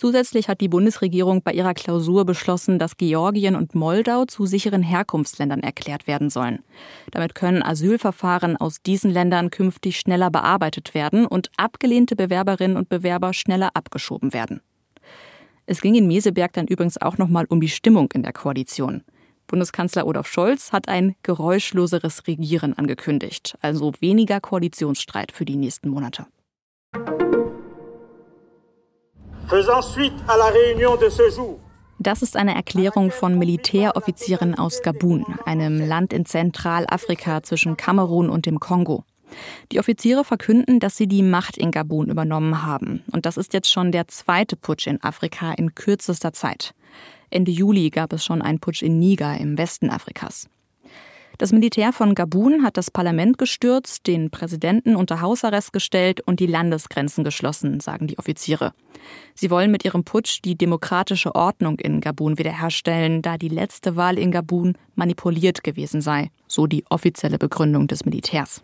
Zusätzlich 0.00 0.48
hat 0.48 0.62
die 0.62 0.68
Bundesregierung 0.68 1.42
bei 1.42 1.52
ihrer 1.52 1.74
Klausur 1.74 2.24
beschlossen, 2.24 2.78
dass 2.78 2.96
Georgien 2.96 3.54
und 3.54 3.74
Moldau 3.74 4.24
zu 4.24 4.46
sicheren 4.46 4.82
Herkunftsländern 4.82 5.60
erklärt 5.60 6.06
werden 6.06 6.30
sollen. 6.30 6.60
Damit 7.10 7.34
können 7.34 7.62
Asylverfahren 7.62 8.56
aus 8.56 8.80
diesen 8.80 9.10
Ländern 9.10 9.50
künftig 9.50 9.98
schneller 9.98 10.30
bearbeitet 10.30 10.94
werden 10.94 11.26
und 11.26 11.50
abgelehnte 11.58 12.16
Bewerberinnen 12.16 12.78
und 12.78 12.88
Bewerber 12.88 13.34
schneller 13.34 13.72
abgeschoben 13.74 14.32
werden. 14.32 14.62
Es 15.66 15.82
ging 15.82 15.94
in 15.94 16.06
Meseberg 16.06 16.54
dann 16.54 16.66
übrigens 16.66 16.98
auch 16.98 17.18
nochmal 17.18 17.44
um 17.50 17.60
die 17.60 17.68
Stimmung 17.68 18.10
in 18.14 18.22
der 18.22 18.32
Koalition. 18.32 19.02
Bundeskanzler 19.50 20.06
Olaf 20.06 20.28
Scholz 20.28 20.72
hat 20.72 20.88
ein 20.88 21.16
geräuschloseres 21.24 22.28
Regieren 22.28 22.78
angekündigt, 22.78 23.58
also 23.60 23.92
weniger 23.98 24.40
Koalitionsstreit 24.40 25.32
für 25.32 25.44
die 25.44 25.56
nächsten 25.56 25.88
Monate. 25.88 26.26
Das 31.98 32.22
ist 32.22 32.36
eine 32.36 32.54
Erklärung 32.54 33.10
von 33.10 33.38
Militäroffizieren 33.38 34.54
aus 34.54 34.82
Gabun, 34.82 35.26
einem 35.44 35.84
Land 35.84 36.12
in 36.12 36.24
Zentralafrika 36.24 37.42
zwischen 37.42 37.76
Kamerun 37.76 38.30
und 38.30 38.46
dem 38.46 38.60
Kongo. 38.60 39.04
Die 39.72 39.80
Offiziere 39.80 40.24
verkünden, 40.24 40.78
dass 40.78 40.96
sie 40.96 41.08
die 41.08 41.22
Macht 41.24 41.58
in 41.58 41.72
Gabun 41.72 42.08
übernommen 42.08 42.62
haben. 42.62 43.02
Und 43.12 43.26
das 43.26 43.36
ist 43.36 43.52
jetzt 43.52 43.70
schon 43.70 43.90
der 43.90 44.06
zweite 44.06 44.54
Putsch 44.54 44.86
in 44.86 45.02
Afrika 45.02 45.52
in 45.52 45.74
kürzester 45.74 46.32
Zeit. 46.32 46.74
Ende 47.30 47.52
Juli 47.52 47.90
gab 47.90 48.12
es 48.12 48.24
schon 48.24 48.42
einen 48.42 48.60
Putsch 48.60 48.82
in 48.82 48.98
Niger 48.98 49.38
im 49.38 49.56
Westen 49.56 49.90
Afrikas. 49.90 50.48
Das 51.40 51.52
Militär 51.52 51.94
von 51.94 52.14
Gabun 52.14 52.64
hat 52.64 52.76
das 52.76 52.90
Parlament 52.90 53.38
gestürzt, 53.38 54.06
den 54.06 54.30
Präsidenten 54.30 54.94
unter 54.94 55.22
Hausarrest 55.22 55.72
gestellt 55.72 56.20
und 56.20 56.38
die 56.38 56.46
Landesgrenzen 56.46 57.24
geschlossen, 57.24 57.80
sagen 57.80 58.08
die 58.08 58.18
Offiziere. 58.18 58.74
Sie 59.34 59.50
wollen 59.50 59.70
mit 59.70 59.82
ihrem 59.86 60.04
Putsch 60.04 60.40
die 60.44 60.54
demokratische 60.54 61.34
Ordnung 61.34 61.78
in 61.78 62.02
Gabun 62.02 62.36
wiederherstellen, 62.36 63.22
da 63.22 63.38
die 63.38 63.48
letzte 63.48 63.96
Wahl 63.96 64.18
in 64.18 64.32
Gabun 64.32 64.76
manipuliert 64.96 65.64
gewesen 65.64 66.02
sei, 66.02 66.30
so 66.46 66.66
die 66.66 66.84
offizielle 66.90 67.38
Begründung 67.38 67.86
des 67.86 68.04
Militärs. 68.04 68.62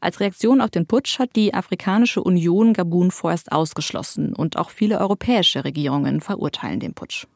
Als 0.00 0.18
Reaktion 0.18 0.60
auf 0.62 0.70
den 0.70 0.86
Putsch 0.86 1.20
hat 1.20 1.36
die 1.36 1.54
Afrikanische 1.54 2.20
Union 2.20 2.72
Gabun 2.72 3.12
vorerst 3.12 3.52
ausgeschlossen 3.52 4.34
und 4.34 4.56
auch 4.56 4.70
viele 4.70 4.98
europäische 4.98 5.62
Regierungen 5.62 6.20
verurteilen 6.20 6.80
den 6.80 6.94
Putsch. 6.94 7.28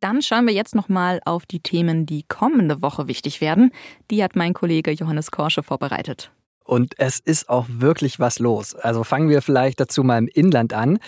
Dann 0.00 0.22
schauen 0.22 0.46
wir 0.46 0.54
jetzt 0.54 0.76
noch 0.76 0.88
mal 0.88 1.20
auf 1.24 1.46
die 1.46 1.58
Themen, 1.58 2.06
die 2.06 2.22
kommende 2.22 2.80
Woche 2.80 3.08
wichtig 3.08 3.40
werden. 3.40 3.72
Die 4.10 4.22
hat 4.22 4.36
mein 4.36 4.54
Kollege 4.54 4.92
Johannes 4.92 5.32
Korsche 5.32 5.64
vorbereitet. 5.64 6.30
Und 6.66 6.94
es 6.98 7.20
ist 7.20 7.48
auch 7.48 7.66
wirklich 7.68 8.18
was 8.18 8.40
los. 8.40 8.74
Also 8.74 9.04
fangen 9.04 9.28
wir 9.28 9.40
vielleicht 9.40 9.78
dazu 9.78 10.02
mal 10.02 10.18
im 10.18 10.28
Inland 10.28 10.72
an. 10.72 10.98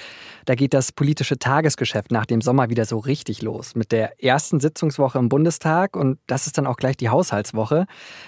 Da 0.44 0.54
geht 0.54 0.72
das 0.72 0.92
politische 0.92 1.38
Tagesgeschäft 1.38 2.12
nach 2.12 2.26
dem 2.26 2.40
Sommer 2.40 2.70
wieder 2.70 2.84
so 2.84 2.98
richtig 2.98 3.42
los. 3.42 3.74
Mit 3.74 3.90
der 3.90 4.22
ersten 4.22 4.60
Sitzungswoche 4.60 5.18
im 5.18 5.28
Bundestag 5.28 5.96
und 5.96 6.18
das 6.26 6.46
ist 6.46 6.58
dann 6.58 6.66
auch 6.66 6.76
gleich 6.76 6.96
die 6.96 7.08
Haushaltswoche. 7.08 7.86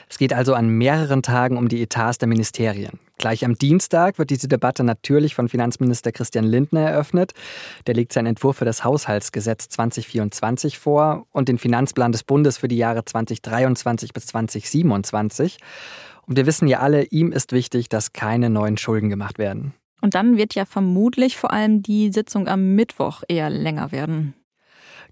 Es 0.08 0.18
geht 0.18 0.32
also 0.32 0.54
an 0.54 0.68
mehreren 0.68 1.22
Tagen 1.22 1.56
um 1.56 1.68
die 1.68 1.80
Etats 1.82 2.18
der 2.18 2.28
Ministerien. 2.28 2.98
Gleich 3.20 3.44
am 3.44 3.54
Dienstag 3.54 4.18
wird 4.18 4.30
diese 4.30 4.48
Debatte 4.48 4.82
natürlich 4.82 5.34
von 5.34 5.48
Finanzminister 5.48 6.10
Christian 6.10 6.46
Lindner 6.46 6.88
eröffnet. 6.88 7.32
Der 7.86 7.94
legt 7.94 8.14
seinen 8.14 8.28
Entwurf 8.28 8.56
für 8.56 8.64
das 8.64 8.82
Haushaltsgesetz 8.82 9.68
2024 9.68 10.78
vor 10.78 11.26
und 11.30 11.48
den 11.48 11.58
Finanzplan 11.58 12.12
des 12.12 12.24
Bundes 12.24 12.56
für 12.56 12.68
die 12.68 12.78
Jahre 12.78 13.04
2023 13.04 14.14
bis 14.14 14.26
2027. 14.26 15.58
Und 16.26 16.36
wir 16.36 16.46
wissen 16.46 16.68
ja 16.68 16.80
alle, 16.80 17.04
ihm 17.04 17.32
ist 17.32 17.52
wichtig, 17.52 17.88
dass 17.88 18.12
keine 18.12 18.50
neuen 18.50 18.76
Schulden 18.76 19.08
gemacht 19.08 19.38
werden. 19.38 19.74
Und 20.00 20.14
dann 20.14 20.36
wird 20.36 20.54
ja 20.54 20.64
vermutlich 20.64 21.36
vor 21.36 21.52
allem 21.52 21.82
die 21.82 22.10
Sitzung 22.12 22.48
am 22.48 22.74
Mittwoch 22.74 23.22
eher 23.28 23.50
länger 23.50 23.92
werden. 23.92 24.34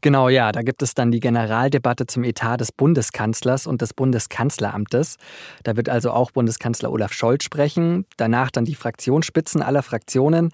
Genau, 0.00 0.28
ja, 0.28 0.52
da 0.52 0.62
gibt 0.62 0.82
es 0.82 0.94
dann 0.94 1.10
die 1.10 1.18
Generaldebatte 1.18 2.06
zum 2.06 2.22
Etat 2.22 2.58
des 2.58 2.70
Bundeskanzlers 2.70 3.66
und 3.66 3.82
des 3.82 3.94
Bundeskanzleramtes. 3.94 5.16
Da 5.64 5.76
wird 5.76 5.88
also 5.88 6.12
auch 6.12 6.30
Bundeskanzler 6.30 6.92
Olaf 6.92 7.12
Scholz 7.12 7.42
sprechen, 7.44 8.06
danach 8.16 8.50
dann 8.50 8.64
die 8.64 8.76
Fraktionsspitzen 8.76 9.60
aller 9.60 9.82
Fraktionen. 9.82 10.50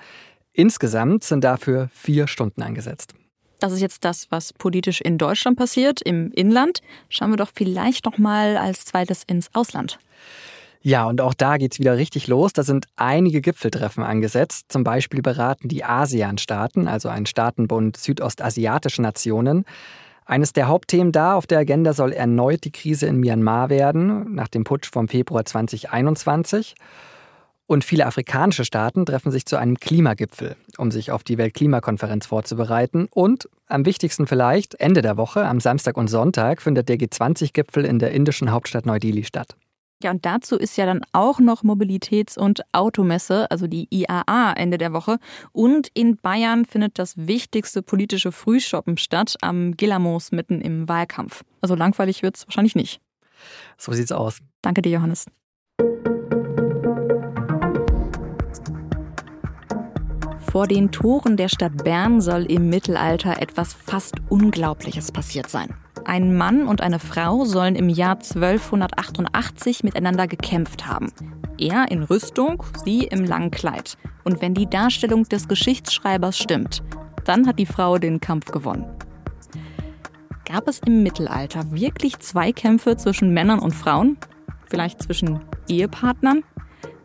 Insgesamt 0.52 1.24
sind 1.24 1.44
dafür 1.44 1.90
vier 1.92 2.26
Stunden 2.26 2.62
angesetzt. 2.62 3.14
Das 3.64 3.72
ist 3.72 3.80
jetzt 3.80 4.04
das, 4.04 4.26
was 4.28 4.52
politisch 4.52 5.00
in 5.00 5.16
Deutschland 5.16 5.56
passiert, 5.56 6.02
im 6.02 6.30
Inland. 6.32 6.82
Schauen 7.08 7.30
wir 7.30 7.38
doch 7.38 7.48
vielleicht 7.54 8.04
noch 8.04 8.18
mal 8.18 8.58
als 8.58 8.84
zweites 8.84 9.24
ins 9.24 9.48
Ausland. 9.54 9.98
Ja, 10.82 11.06
und 11.06 11.22
auch 11.22 11.32
da 11.32 11.56
geht's 11.56 11.78
wieder 11.78 11.96
richtig 11.96 12.26
los. 12.26 12.52
Da 12.52 12.62
sind 12.62 12.88
einige 12.96 13.40
Gipfeltreffen 13.40 14.04
angesetzt. 14.04 14.66
Zum 14.68 14.84
Beispiel 14.84 15.22
beraten 15.22 15.68
die 15.68 15.82
ASEAN-Staaten, 15.82 16.86
also 16.86 17.08
ein 17.08 17.24
Staatenbund 17.24 17.96
südostasiatischer 17.96 19.00
Nationen. 19.00 19.64
Eines 20.26 20.52
der 20.52 20.68
Hauptthemen 20.68 21.10
da 21.10 21.34
auf 21.34 21.46
der 21.46 21.60
Agenda 21.60 21.94
soll 21.94 22.12
erneut 22.12 22.64
die 22.64 22.70
Krise 22.70 23.06
in 23.06 23.16
Myanmar 23.16 23.70
werden, 23.70 24.34
nach 24.34 24.48
dem 24.48 24.64
Putsch 24.64 24.90
vom 24.92 25.08
Februar 25.08 25.46
2021. 25.46 26.74
Und 27.66 27.82
viele 27.82 28.06
afrikanische 28.06 28.64
Staaten 28.64 29.06
treffen 29.06 29.30
sich 29.30 29.46
zu 29.46 29.56
einem 29.56 29.78
Klimagipfel, 29.78 30.56
um 30.76 30.90
sich 30.90 31.10
auf 31.10 31.24
die 31.24 31.38
Weltklimakonferenz 31.38 32.26
vorzubereiten. 32.26 33.08
Und 33.10 33.48
am 33.68 33.86
wichtigsten 33.86 34.26
vielleicht, 34.26 34.74
Ende 34.74 35.00
der 35.00 35.16
Woche, 35.16 35.46
am 35.46 35.60
Samstag 35.60 35.96
und 35.96 36.08
Sonntag, 36.08 36.60
findet 36.60 36.90
der 36.90 36.98
G20-Gipfel 36.98 37.86
in 37.86 37.98
der 37.98 38.12
indischen 38.12 38.50
Hauptstadt 38.50 38.84
Neu-Delhi 38.84 39.24
statt. 39.24 39.56
Ja, 40.02 40.10
und 40.10 40.26
dazu 40.26 40.58
ist 40.58 40.76
ja 40.76 40.84
dann 40.84 41.00
auch 41.12 41.38
noch 41.38 41.62
Mobilitäts- 41.62 42.38
und 42.38 42.60
Automesse, 42.72 43.50
also 43.50 43.66
die 43.66 43.88
IAA, 43.90 44.52
Ende 44.52 44.76
der 44.76 44.92
Woche. 44.92 45.16
Und 45.52 45.88
in 45.94 46.18
Bayern 46.18 46.66
findet 46.66 46.98
das 46.98 47.14
wichtigste 47.16 47.80
politische 47.80 48.30
Frühshoppen 48.30 48.98
statt, 48.98 49.36
am 49.40 49.74
Gillamos 49.78 50.32
mitten 50.32 50.60
im 50.60 50.90
Wahlkampf. 50.90 51.42
Also 51.62 51.74
langweilig 51.74 52.22
wird 52.22 52.36
es 52.36 52.46
wahrscheinlich 52.46 52.74
nicht. 52.74 53.00
So 53.78 53.92
sieht's 53.92 54.12
aus. 54.12 54.40
Danke 54.60 54.82
dir, 54.82 54.92
Johannes. 54.92 55.24
Vor 60.54 60.68
den 60.68 60.92
Toren 60.92 61.36
der 61.36 61.48
Stadt 61.48 61.82
Bern 61.82 62.20
soll 62.20 62.44
im 62.44 62.70
Mittelalter 62.70 63.42
etwas 63.42 63.74
fast 63.74 64.14
Unglaubliches 64.28 65.10
passiert 65.10 65.50
sein. 65.50 65.74
Ein 66.04 66.36
Mann 66.36 66.68
und 66.68 66.80
eine 66.80 67.00
Frau 67.00 67.44
sollen 67.44 67.74
im 67.74 67.88
Jahr 67.88 68.20
1288 68.20 69.82
miteinander 69.82 70.28
gekämpft 70.28 70.86
haben. 70.86 71.10
Er 71.58 71.90
in 71.90 72.04
Rüstung, 72.04 72.62
sie 72.84 73.02
im 73.02 73.24
langen 73.24 73.50
Kleid. 73.50 73.98
Und 74.22 74.40
wenn 74.42 74.54
die 74.54 74.70
Darstellung 74.70 75.24
des 75.24 75.48
Geschichtsschreibers 75.48 76.38
stimmt, 76.38 76.84
dann 77.24 77.48
hat 77.48 77.58
die 77.58 77.66
Frau 77.66 77.98
den 77.98 78.20
Kampf 78.20 78.52
gewonnen. 78.52 78.86
Gab 80.44 80.68
es 80.68 80.78
im 80.86 81.02
Mittelalter 81.02 81.72
wirklich 81.72 82.20
Zweikämpfe 82.20 82.96
zwischen 82.96 83.34
Männern 83.34 83.58
und 83.58 83.74
Frauen? 83.74 84.18
Vielleicht 84.66 85.02
zwischen 85.02 85.40
Ehepartnern? 85.66 86.44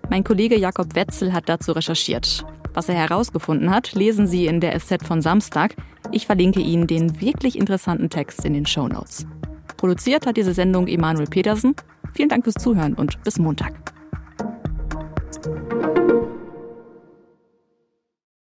Mein 0.08 0.24
Kollege 0.24 0.56
Jakob 0.56 0.94
Wetzel 0.94 1.34
hat 1.34 1.50
dazu 1.50 1.72
recherchiert. 1.72 2.46
Was 2.74 2.90
er 2.90 2.96
herausgefunden 2.96 3.72
hat, 3.72 3.94
lesen 3.94 4.28
Sie 4.28 4.46
in 4.48 4.60
der 4.60 4.80
SZ 4.80 5.06
von 5.06 5.22
Samstag. 5.22 5.76
Ich 6.12 6.26
verlinke 6.26 6.62
Ihnen 6.62 6.88
den 6.88 7.20
wirklich 7.22 7.58
interessanten 7.58 8.10
Text 8.10 8.46
in 8.46 8.54
den 8.54 8.66
Show 8.66 8.88
Notes. 8.88 9.26
Produziert 9.78 10.26
hat 10.26 10.38
diese 10.38 10.54
Sendung 10.54 10.88
Emanuel 10.88 11.28
Petersen. 11.28 11.76
Vielen 12.14 12.30
Dank 12.30 12.44
fürs 12.44 12.56
Zuhören 12.56 12.94
und 12.94 13.24
bis 13.24 13.40
Montag. 13.40 13.74